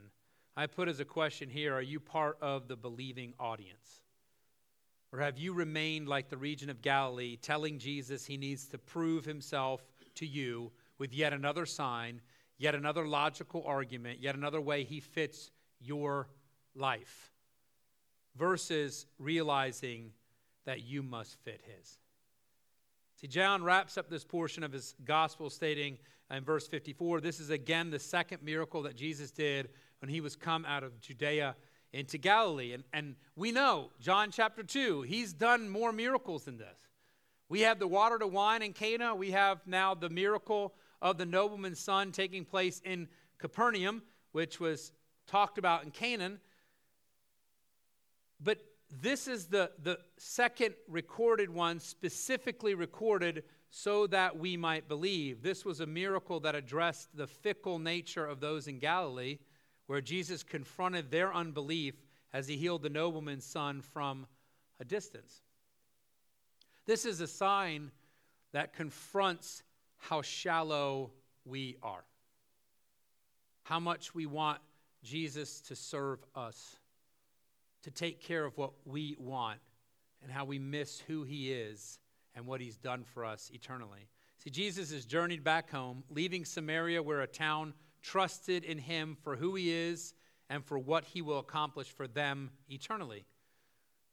I 0.56 0.66
put 0.66 0.88
as 0.88 1.00
a 1.00 1.04
question 1.04 1.48
here 1.48 1.74
Are 1.74 1.82
you 1.82 2.00
part 2.00 2.38
of 2.40 2.66
the 2.66 2.76
believing 2.76 3.34
audience? 3.38 4.00
Or 5.12 5.18
have 5.18 5.38
you 5.38 5.52
remained 5.52 6.08
like 6.08 6.28
the 6.28 6.36
region 6.36 6.70
of 6.70 6.82
Galilee, 6.82 7.36
telling 7.36 7.78
Jesus 7.78 8.24
he 8.24 8.36
needs 8.36 8.66
to 8.68 8.78
prove 8.78 9.24
himself 9.24 9.82
to 10.14 10.26
you 10.26 10.70
with 10.98 11.12
yet 11.12 11.32
another 11.32 11.66
sign, 11.66 12.20
yet 12.58 12.76
another 12.76 13.06
logical 13.06 13.64
argument, 13.66 14.20
yet 14.20 14.36
another 14.36 14.60
way 14.60 14.84
he 14.84 15.00
fits 15.00 15.50
your 15.80 16.28
life, 16.74 17.32
versus 18.36 19.06
realizing 19.18 20.12
that 20.64 20.82
you 20.82 21.02
must 21.02 21.38
fit 21.44 21.60
his? 21.64 21.98
See, 23.16 23.26
John 23.26 23.62
wraps 23.62 23.98
up 23.98 24.08
this 24.08 24.24
portion 24.24 24.62
of 24.62 24.72
his 24.72 24.94
gospel 25.04 25.50
stating 25.50 25.98
in 26.30 26.44
verse 26.44 26.66
54 26.68 27.20
this 27.20 27.40
is 27.40 27.50
again 27.50 27.90
the 27.90 27.98
second 27.98 28.42
miracle 28.42 28.82
that 28.82 28.96
Jesus 28.96 29.30
did 29.30 29.68
when 29.98 30.08
he 30.08 30.20
was 30.20 30.36
come 30.36 30.64
out 30.64 30.82
of 30.82 30.98
Judea 31.00 31.54
into 31.92 32.18
Galilee. 32.18 32.72
And, 32.72 32.84
and 32.92 33.16
we 33.36 33.52
know, 33.52 33.90
John 34.00 34.30
chapter 34.30 34.62
2, 34.62 35.02
he's 35.02 35.32
done 35.32 35.68
more 35.68 35.92
miracles 35.92 36.44
than 36.44 36.56
this. 36.56 36.78
We 37.48 37.60
have 37.62 37.78
the 37.78 37.88
water 37.88 38.18
to 38.18 38.26
wine 38.26 38.62
in 38.62 38.72
Cana. 38.72 39.14
We 39.14 39.32
have 39.32 39.66
now 39.66 39.94
the 39.94 40.08
miracle 40.08 40.74
of 41.02 41.18
the 41.18 41.26
nobleman's 41.26 41.80
son 41.80 42.12
taking 42.12 42.44
place 42.44 42.80
in 42.84 43.08
Capernaum, 43.38 44.02
which 44.32 44.60
was 44.60 44.92
talked 45.26 45.58
about 45.58 45.84
in 45.84 45.90
Cana. 45.90 46.38
But 48.42 48.58
this 48.90 49.28
is 49.28 49.46
the, 49.46 49.70
the 49.82 49.98
second 50.16 50.74
recorded 50.88 51.50
one, 51.50 51.78
specifically 51.78 52.74
recorded 52.74 53.44
so 53.70 54.06
that 54.08 54.38
we 54.38 54.56
might 54.56 54.88
believe. 54.88 55.42
This 55.42 55.64
was 55.64 55.80
a 55.80 55.86
miracle 55.86 56.40
that 56.40 56.54
addressed 56.54 57.16
the 57.16 57.26
fickle 57.26 57.78
nature 57.78 58.26
of 58.26 58.40
those 58.40 58.66
in 58.66 58.78
Galilee, 58.78 59.38
where 59.86 60.00
Jesus 60.00 60.42
confronted 60.42 61.10
their 61.10 61.32
unbelief 61.32 61.94
as 62.32 62.48
he 62.48 62.56
healed 62.56 62.82
the 62.82 62.90
nobleman's 62.90 63.44
son 63.44 63.80
from 63.80 64.26
a 64.80 64.84
distance. 64.84 65.42
This 66.86 67.04
is 67.04 67.20
a 67.20 67.26
sign 67.26 67.92
that 68.52 68.72
confronts 68.72 69.62
how 69.98 70.22
shallow 70.22 71.12
we 71.44 71.76
are. 71.82 72.04
How 73.62 73.78
much 73.78 74.14
we 74.14 74.26
want 74.26 74.60
Jesus 75.04 75.60
to 75.62 75.76
serve 75.76 76.24
us, 76.34 76.79
to 77.82 77.90
take 77.90 78.22
care 78.22 78.44
of 78.44 78.56
what 78.56 78.72
we 78.84 79.16
want, 79.18 79.60
and 80.22 80.30
how 80.30 80.44
we 80.44 80.58
miss 80.58 81.00
who 81.00 81.22
he 81.24 81.52
is 81.52 81.98
and 82.34 82.46
what 82.46 82.60
he's 82.60 82.76
done 82.76 83.04
for 83.04 83.24
us 83.24 83.50
eternally. 83.54 84.08
See, 84.38 84.50
Jesus 84.50 84.92
has 84.92 85.04
journeyed 85.04 85.44
back 85.44 85.70
home, 85.70 86.04
leaving 86.10 86.44
Samaria, 86.44 87.02
where 87.02 87.22
a 87.22 87.26
town 87.26 87.74
trusted 88.02 88.64
in 88.64 88.78
him 88.78 89.16
for 89.22 89.36
who 89.36 89.54
he 89.54 89.72
is 89.72 90.14
and 90.48 90.64
for 90.64 90.78
what 90.78 91.04
he 91.04 91.22
will 91.22 91.38
accomplish 91.38 91.88
for 91.88 92.06
them 92.06 92.50
eternally, 92.68 93.24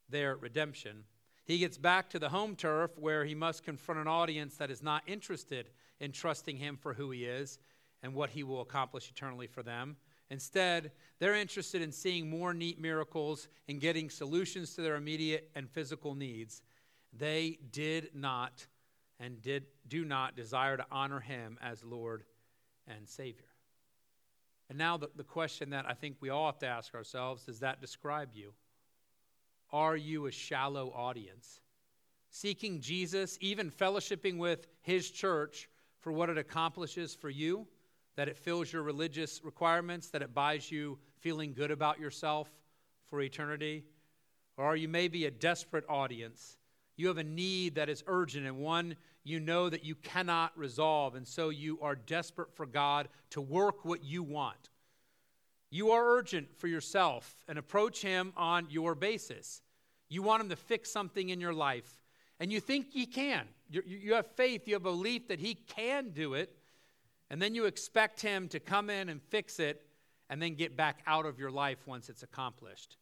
their 0.09 0.35
redemption. 0.35 1.03
He 1.45 1.59
gets 1.59 1.77
back 1.77 2.09
to 2.09 2.19
the 2.19 2.29
home 2.29 2.55
turf 2.55 2.91
where 2.97 3.23
he 3.23 3.33
must 3.33 3.63
confront 3.63 4.01
an 4.01 4.07
audience 4.07 4.57
that 4.57 4.69
is 4.69 4.83
not 4.83 5.03
interested 5.07 5.69
in 5.99 6.11
trusting 6.11 6.57
him 6.57 6.77
for 6.77 6.93
who 6.93 7.11
he 7.11 7.23
is 7.25 7.57
and 8.03 8.13
what 8.13 8.31
he 8.31 8.43
will 8.43 8.61
accomplish 8.61 9.09
eternally 9.09 9.47
for 9.47 9.63
them. 9.63 9.95
Instead, 10.29 10.91
they're 11.19 11.35
interested 11.35 11.81
in 11.81 11.91
seeing 11.91 12.29
more 12.29 12.53
neat 12.53 12.79
miracles 12.79 13.47
and 13.67 13.79
getting 13.79 14.09
solutions 14.09 14.73
to 14.75 14.81
their 14.81 14.95
immediate 14.95 15.49
and 15.55 15.69
physical 15.69 16.15
needs. 16.15 16.61
They 17.13 17.59
did 17.71 18.09
not 18.13 18.67
and 19.19 19.41
did 19.41 19.65
do 19.87 20.05
not 20.05 20.35
desire 20.35 20.77
to 20.77 20.85
honor 20.91 21.19
him 21.19 21.57
as 21.61 21.83
Lord 21.83 22.23
and 22.87 23.07
Savior. 23.07 23.45
And 24.69 24.77
now 24.77 24.97
the, 24.97 25.09
the 25.15 25.23
question 25.23 25.69
that 25.69 25.85
I 25.87 25.93
think 25.93 26.17
we 26.19 26.29
all 26.29 26.47
have 26.47 26.59
to 26.59 26.67
ask 26.67 26.93
ourselves, 26.93 27.45
does 27.45 27.59
that 27.59 27.79
describe 27.79 28.29
you? 28.33 28.53
Are 29.71 29.95
you 29.95 30.27
a 30.27 30.31
shallow 30.31 30.91
audience? 30.93 31.61
Seeking 32.29 32.81
Jesus, 32.81 33.37
even 33.39 33.71
fellowshipping 33.71 34.37
with 34.37 34.67
his 34.81 35.09
church 35.09 35.69
for 35.99 36.11
what 36.11 36.29
it 36.29 36.37
accomplishes 36.37 37.15
for 37.15 37.29
you? 37.29 37.65
That 38.17 38.27
it 38.27 38.37
fills 38.37 38.73
your 38.73 38.83
religious 38.83 39.41
requirements, 39.43 40.09
that 40.09 40.21
it 40.21 40.33
buys 40.33 40.69
you 40.69 40.99
feeling 41.21 41.53
good 41.53 41.71
about 41.71 41.99
yourself 41.99 42.49
for 43.09 43.21
eternity? 43.21 43.85
Or 44.57 44.75
you 44.75 44.89
maybe 44.89 45.25
a 45.25 45.31
desperate 45.31 45.85
audience? 45.87 46.57
You 46.97 47.07
have 47.07 47.17
a 47.17 47.23
need 47.23 47.75
that 47.75 47.87
is 47.87 48.03
urgent 48.07 48.45
and 48.45 48.57
one 48.57 48.97
you 49.27 49.39
know 49.41 49.69
that 49.69 49.83
you 49.83 49.93
cannot 49.93 50.57
resolve, 50.57 51.15
and 51.15 51.27
so 51.27 51.49
you 51.49 51.77
are 51.81 51.95
desperate 51.95 52.53
for 52.55 52.65
God 52.65 53.09
to 53.31 53.41
work 53.41 53.83
what 53.83 54.03
you 54.03 54.23
want. 54.23 54.69
You 55.69 55.91
are 55.91 56.17
urgent 56.17 56.55
for 56.57 56.67
yourself 56.67 57.35
and 57.47 57.59
approach 57.59 58.01
Him 58.01 58.31
on 58.37 58.67
your 58.69 58.95
basis. 58.95 59.61
You 60.07 60.21
want 60.21 60.43
Him 60.43 60.49
to 60.49 60.55
fix 60.55 60.89
something 60.89 61.27
in 61.27 61.41
your 61.41 61.53
life, 61.53 62.01
and 62.39 62.53
you 62.53 62.61
think 62.61 62.87
He 62.89 63.05
can. 63.05 63.45
You, 63.69 64.13
have 64.13 64.27
faith, 64.27 64.65
you 64.65 64.75
have 64.75 64.83
belief 64.83 65.27
that 65.27 65.41
He 65.41 65.55
can 65.55 66.11
do 66.11 66.33
it, 66.33 66.56
and 67.29 67.41
then 67.41 67.55
you 67.55 67.65
expect 67.65 68.21
Him 68.21 68.47
to 68.49 68.59
come 68.59 68.89
in 68.89 69.09
and 69.09 69.21
fix 69.21 69.59
it 69.59 69.85
and 70.29 70.41
then 70.41 70.55
get 70.55 70.77
back 70.77 71.01
out 71.05 71.25
of 71.25 71.39
your 71.39 71.51
life 71.51 71.79
once 71.85 72.09
it's 72.09 72.23
accomplished. 72.23 72.97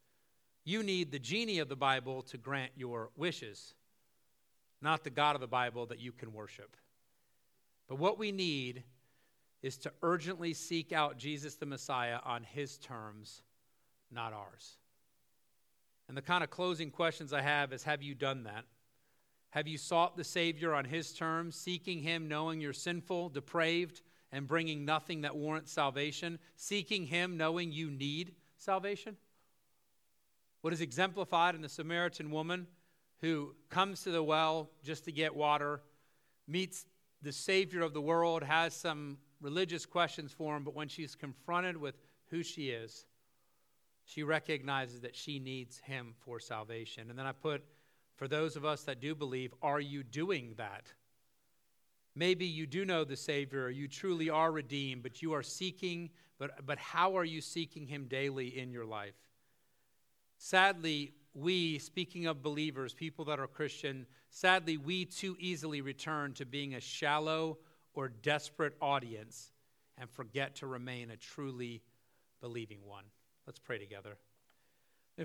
You 0.64 0.82
need 0.82 1.12
the 1.12 1.20
genie 1.20 1.60
of 1.60 1.70
the 1.70 1.76
Bible 1.76 2.24
to 2.24 2.38
grant 2.38 2.72
your 2.76 3.12
wishes, 3.16 3.76
not 4.82 5.04
the 5.04 5.10
God 5.10 5.36
of 5.36 5.42
the 5.42 5.48
Bible 5.48 5.86
that 5.88 6.00
you 6.00 6.12
can 6.12 6.34
worship. 6.34 6.76
But 7.88 8.00
what 8.00 8.18
we 8.18 8.32
need 8.32 8.84
is 9.62 9.78
to 9.78 9.92
urgently 10.02 10.54
seek 10.54 10.92
out 10.92 11.18
Jesus 11.18 11.56
the 11.56 11.66
Messiah 11.66 12.20
on 12.24 12.44
His 12.44 12.78
terms, 12.78 13.42
not 14.12 14.34
ours. 14.34 14.78
And 16.08 16.16
the 16.16 16.22
kind 16.22 16.44
of 16.44 16.50
closing 16.50 16.92
questions 16.92 17.34
I 17.34 17.42
have 17.42 17.74
is 17.74 17.84
Have 17.84 18.04
you 18.04 18.16
done 18.16 18.44
that? 18.44 18.66
Have 19.52 19.68
you 19.68 19.78
sought 19.78 20.18
the 20.18 20.24
Savior 20.24 20.74
on 20.74 20.86
His 20.86 21.14
terms, 21.14 21.56
seeking 21.56 22.02
Him, 22.02 22.28
knowing 22.28 22.60
you're 22.60 22.74
sinful, 22.74 23.30
depraved, 23.30 24.02
and 24.36 24.50
bringing 24.50 24.84
nothing 24.84 25.22
that 25.22 25.34
warrants 25.34 25.72
salvation, 25.72 26.38
seeking 26.58 27.06
Him 27.06 27.38
knowing 27.38 27.72
you 27.72 27.90
need 27.90 28.34
salvation? 28.58 29.16
What 30.60 30.74
is 30.74 30.82
exemplified 30.82 31.56
in 31.56 31.62
the 31.62 31.70
Samaritan 31.70 32.32
woman 32.32 32.68
who 33.22 33.56
comes 33.70 34.04
to 34.04 34.12
the 34.12 34.22
well 34.22 34.70
just 34.84 35.06
to 35.06 35.14
get 35.14 35.34
water, 35.34 35.80
meets 36.50 36.86
the 37.22 37.32
Savior 37.32 37.82
of 37.82 37.94
the 37.94 38.02
world, 38.02 38.44
has 38.44 38.74
some 38.74 39.18
religious 39.40 39.86
questions 39.86 40.34
for 40.34 40.58
him, 40.58 40.66
but 40.66 40.76
when 40.76 40.90
she's 40.90 41.16
confronted 41.16 41.78
with 41.78 41.96
who 42.30 42.44
she 42.44 42.72
is, 42.72 43.06
she 44.04 44.22
recognizes 44.22 45.00
that 45.00 45.16
she 45.16 45.40
needs 45.40 45.78
him 45.78 46.14
for 46.20 46.42
salvation. 46.42 47.10
And 47.10 47.18
then 47.18 47.26
I 47.26 47.32
put, 47.32 47.64
for 48.18 48.28
those 48.28 48.58
of 48.58 48.66
us 48.66 48.84
that 48.84 49.00
do 49.00 49.16
believe, 49.16 49.54
are 49.62 49.80
you 49.80 50.04
doing 50.04 50.56
that? 50.58 50.92
Maybe 52.16 52.46
you 52.46 52.66
do 52.66 52.86
know 52.86 53.04
the 53.04 53.18
Savior, 53.18 53.70
you 53.70 53.88
truly 53.88 54.30
are 54.30 54.52
redeemed, 54.52 55.04
but 55.04 55.22
you 55.22 55.34
are 55.34 55.44
seeking, 55.44 56.10
but, 56.38 56.66
but 56.66 56.78
how 56.78 57.18
are 57.18 57.26
you 57.26 57.42
seeking 57.42 57.88
Him 57.88 58.06
daily 58.06 58.58
in 58.58 58.72
your 58.72 58.86
life? 58.86 59.16
Sadly, 60.38 61.14
we, 61.34 61.80
speaking 61.80 62.28
of 62.28 62.42
believers, 62.42 62.94
people 62.94 63.26
that 63.26 63.40
are 63.40 63.48
Christian, 63.48 64.06
sadly, 64.30 64.78
we 64.78 65.04
too 65.06 65.36
easily 65.40 65.82
return 65.82 66.34
to 66.34 66.46
being 66.46 66.76
a 66.76 66.80
shallow 66.80 67.58
or 67.94 68.08
desperate 68.08 68.76
audience 68.82 69.52
and 69.98 70.10
forget 70.10 70.56
to 70.56 70.68
remain 70.68 71.12
a 71.12 71.18
truly 71.18 71.82
believing 72.40 72.80
one. 72.86 73.04
Let's 73.46 73.60
pray 73.60 73.78
together. 73.78 74.18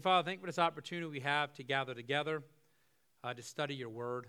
Father, 0.03 0.25
thank 0.25 0.39
you 0.39 0.41
for 0.41 0.47
this 0.47 0.59
opportunity 0.59 1.07
we 1.07 1.21
have 1.21 1.53
to 1.55 1.63
gather 1.65 1.95
together 1.95 2.43
uh, 3.25 3.35
to 3.35 3.43
study 3.43 3.75
your 3.75 3.89
word. 3.89 4.29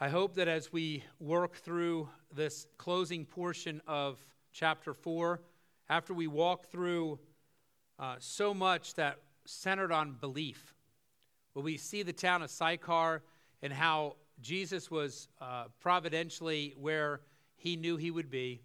I 0.00 0.08
hope 0.08 0.34
that 0.34 0.48
as 0.48 0.72
we 0.72 1.04
work 1.20 1.54
through 1.54 2.08
this 2.34 2.66
closing 2.78 3.24
portion 3.24 3.80
of 3.86 4.18
chapter 4.52 4.92
4, 4.92 5.40
after 5.88 6.12
we 6.12 6.26
walk 6.26 6.66
through 6.66 7.20
uh, 8.00 8.16
so 8.18 8.52
much 8.52 8.94
that 8.94 9.20
centered 9.44 9.92
on 9.92 10.16
belief, 10.20 10.74
where 11.52 11.62
we 11.62 11.76
see 11.76 12.02
the 12.02 12.12
town 12.12 12.42
of 12.42 12.50
Sychar 12.50 13.22
and 13.62 13.72
how 13.72 14.16
Jesus 14.40 14.90
was 14.90 15.28
uh, 15.40 15.66
providentially 15.78 16.74
where 16.76 17.20
he 17.54 17.76
knew 17.76 17.96
he 17.96 18.10
would 18.10 18.30
be, 18.30 18.62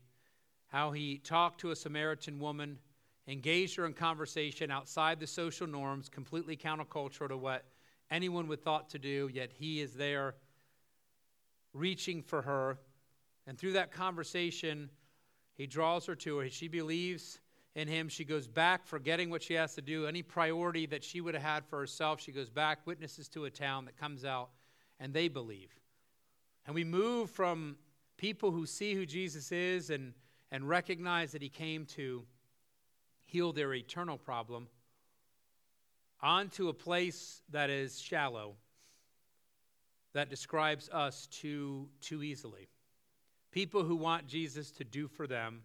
how 0.65 0.91
he 0.91 1.19
talked 1.19 1.61
to 1.61 1.69
a 1.69 1.75
Samaritan 1.75 2.39
woman, 2.39 2.79
engaged 3.27 3.75
her 3.75 3.85
in 3.85 3.93
conversation 3.93 4.71
outside 4.71 5.19
the 5.19 5.27
social 5.27 5.67
norms, 5.67 6.09
completely 6.09 6.57
countercultural 6.57 7.27
to 7.27 7.37
what 7.37 7.65
anyone 8.09 8.47
would 8.47 8.63
thought 8.63 8.89
to 8.89 8.97
do, 8.97 9.29
yet 9.31 9.51
he 9.53 9.79
is 9.79 9.93
there 9.93 10.33
reaching 11.73 12.21
for 12.21 12.41
her. 12.41 12.79
And 13.47 13.57
through 13.57 13.73
that 13.73 13.91
conversation, 13.91 14.89
he 15.55 15.67
draws 15.67 16.05
her 16.05 16.15
to 16.15 16.37
her. 16.37 16.49
She 16.49 16.67
believes 16.67 17.39
in 17.75 17.87
him. 17.87 18.09
She 18.09 18.25
goes 18.25 18.47
back, 18.47 18.85
forgetting 18.85 19.29
what 19.29 19.43
she 19.43 19.53
has 19.55 19.75
to 19.75 19.81
do, 19.81 20.05
any 20.05 20.21
priority 20.21 20.85
that 20.87 21.03
she 21.03 21.21
would 21.21 21.33
have 21.33 21.43
had 21.43 21.65
for 21.65 21.79
herself. 21.79 22.21
She 22.21 22.31
goes 22.31 22.49
back, 22.49 22.85
witnesses 22.85 23.27
to 23.29 23.45
a 23.45 23.49
town 23.49 23.85
that 23.85 23.97
comes 23.97 24.25
out, 24.25 24.49
and 24.99 25.13
they 25.13 25.27
believe. 25.27 25.71
And 26.65 26.75
we 26.75 26.83
move 26.83 27.29
from 27.29 27.77
people 28.17 28.51
who 28.51 28.65
see 28.65 28.93
who 28.93 29.05
Jesus 29.05 29.51
is 29.51 29.89
and, 29.89 30.13
and 30.51 30.67
recognize 30.67 31.31
that 31.31 31.41
he 31.41 31.49
came 31.49 31.85
to 31.85 32.25
heal 33.25 33.53
their 33.53 33.73
eternal 33.73 34.17
problem 34.17 34.67
onto 36.21 36.67
a 36.67 36.73
place 36.73 37.41
that 37.49 37.69
is 37.69 37.99
shallow 37.99 38.55
that 40.19 40.29
describes 40.29 40.89
us 40.89 41.27
too, 41.27 41.87
too 42.01 42.23
easily. 42.23 42.67
People 43.53 43.85
who 43.85 43.95
want 43.95 44.27
Jesus 44.27 44.69
to 44.71 44.83
do 44.83 45.07
for 45.07 45.27
them, 45.27 45.61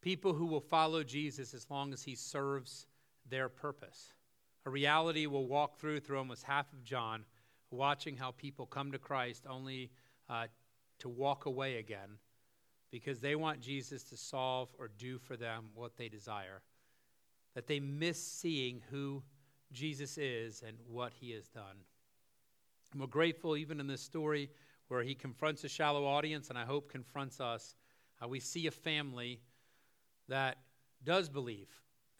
people 0.00 0.32
who 0.32 0.46
will 0.46 0.60
follow 0.60 1.02
Jesus 1.02 1.52
as 1.52 1.66
long 1.68 1.92
as 1.92 2.04
he 2.04 2.14
serves 2.14 2.86
their 3.28 3.48
purpose. 3.48 4.12
A 4.64 4.70
reality 4.70 5.26
we'll 5.26 5.48
walk 5.48 5.76
through 5.76 5.98
through 5.98 6.18
almost 6.18 6.44
half 6.44 6.72
of 6.72 6.84
John, 6.84 7.24
watching 7.72 8.16
how 8.16 8.30
people 8.30 8.64
come 8.64 8.92
to 8.92 8.98
Christ 8.98 9.44
only 9.50 9.90
uh, 10.30 10.46
to 11.00 11.08
walk 11.08 11.46
away 11.46 11.78
again 11.78 12.18
because 12.92 13.18
they 13.18 13.34
want 13.34 13.60
Jesus 13.60 14.04
to 14.04 14.16
solve 14.16 14.68
or 14.78 14.88
do 14.98 15.18
for 15.18 15.36
them 15.36 15.64
what 15.74 15.96
they 15.96 16.08
desire. 16.08 16.62
That 17.56 17.66
they 17.66 17.80
miss 17.80 18.24
seeing 18.24 18.82
who 18.88 19.24
Jesus 19.72 20.16
is 20.16 20.62
and 20.64 20.76
what 20.86 21.12
he 21.12 21.32
has 21.32 21.48
done. 21.48 21.78
And 22.92 23.00
we're 23.00 23.06
grateful, 23.06 23.56
even 23.56 23.80
in 23.80 23.86
this 23.86 24.02
story 24.02 24.50
where 24.88 25.02
he 25.02 25.14
confronts 25.14 25.64
a 25.64 25.68
shallow 25.68 26.06
audience, 26.06 26.50
and 26.50 26.58
I 26.58 26.64
hope 26.64 26.90
confronts 26.90 27.40
us, 27.40 27.74
how 28.20 28.28
we 28.28 28.40
see 28.40 28.66
a 28.66 28.70
family 28.70 29.40
that 30.28 30.58
does 31.02 31.28
believe 31.28 31.68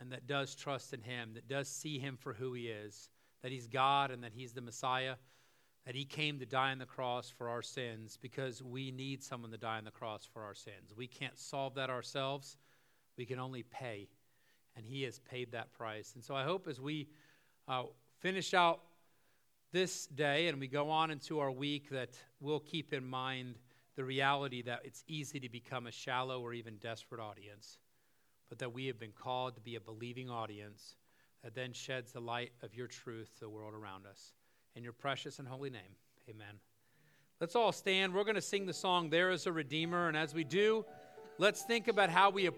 and 0.00 0.10
that 0.10 0.26
does 0.26 0.54
trust 0.54 0.94
in 0.94 1.02
him, 1.02 1.34
that 1.34 1.48
does 1.48 1.68
see 1.68 1.98
him 1.98 2.16
for 2.16 2.32
who 2.32 2.54
he 2.54 2.68
is, 2.68 3.10
that 3.42 3.52
he's 3.52 3.68
God 3.68 4.10
and 4.10 4.24
that 4.24 4.32
he's 4.32 4.52
the 4.52 4.60
Messiah, 4.60 5.16
that 5.84 5.94
he 5.94 6.04
came 6.04 6.38
to 6.38 6.46
die 6.46 6.72
on 6.72 6.78
the 6.78 6.86
cross 6.86 7.28
for 7.28 7.48
our 7.48 7.62
sins 7.62 8.18
because 8.20 8.62
we 8.62 8.90
need 8.90 9.22
someone 9.22 9.50
to 9.50 9.58
die 9.58 9.78
on 9.78 9.84
the 9.84 9.90
cross 9.90 10.24
for 10.24 10.42
our 10.42 10.54
sins. 10.54 10.94
We 10.96 11.06
can't 11.06 11.38
solve 11.38 11.74
that 11.74 11.90
ourselves, 11.90 12.56
we 13.16 13.26
can 13.26 13.38
only 13.38 13.64
pay, 13.64 14.08
and 14.76 14.86
he 14.86 15.02
has 15.02 15.18
paid 15.18 15.52
that 15.52 15.72
price. 15.72 16.12
And 16.14 16.24
so 16.24 16.34
I 16.34 16.44
hope 16.44 16.66
as 16.66 16.80
we 16.80 17.08
uh, 17.68 17.84
finish 18.20 18.54
out 18.54 18.80
this 19.72 20.06
day 20.06 20.48
and 20.48 20.60
we 20.60 20.68
go 20.68 20.90
on 20.90 21.10
into 21.10 21.40
our 21.40 21.50
week 21.50 21.88
that 21.90 22.10
we'll 22.40 22.60
keep 22.60 22.92
in 22.92 23.04
mind 23.04 23.56
the 23.96 24.04
reality 24.04 24.62
that 24.62 24.80
it's 24.84 25.02
easy 25.08 25.40
to 25.40 25.48
become 25.48 25.86
a 25.86 25.90
shallow 25.90 26.40
or 26.40 26.52
even 26.52 26.76
desperate 26.76 27.20
audience, 27.20 27.78
but 28.48 28.58
that 28.58 28.72
we 28.72 28.86
have 28.86 28.98
been 28.98 29.12
called 29.12 29.54
to 29.54 29.60
be 29.60 29.76
a 29.76 29.80
believing 29.80 30.28
audience 30.28 30.96
that 31.42 31.54
then 31.54 31.72
sheds 31.72 32.12
the 32.12 32.20
light 32.20 32.52
of 32.62 32.74
your 32.74 32.86
truth 32.86 33.32
to 33.34 33.40
the 33.40 33.48
world 33.48 33.74
around 33.74 34.06
us. 34.06 34.34
In 34.76 34.82
your 34.82 34.92
precious 34.92 35.38
and 35.38 35.48
holy 35.48 35.70
name, 35.70 35.96
amen. 36.28 36.60
Let's 37.40 37.56
all 37.56 37.72
stand. 37.72 38.14
We're 38.14 38.24
going 38.24 38.36
to 38.36 38.40
sing 38.42 38.66
the 38.66 38.72
song, 38.72 39.10
There 39.10 39.30
is 39.30 39.46
a 39.46 39.52
Redeemer. 39.52 40.08
And 40.08 40.16
as 40.16 40.32
we 40.32 40.44
do, 40.44 40.84
let's 41.38 41.62
think 41.62 41.88
about 41.88 42.08
how 42.08 42.30
we 42.30 42.46
approach. 42.46 42.50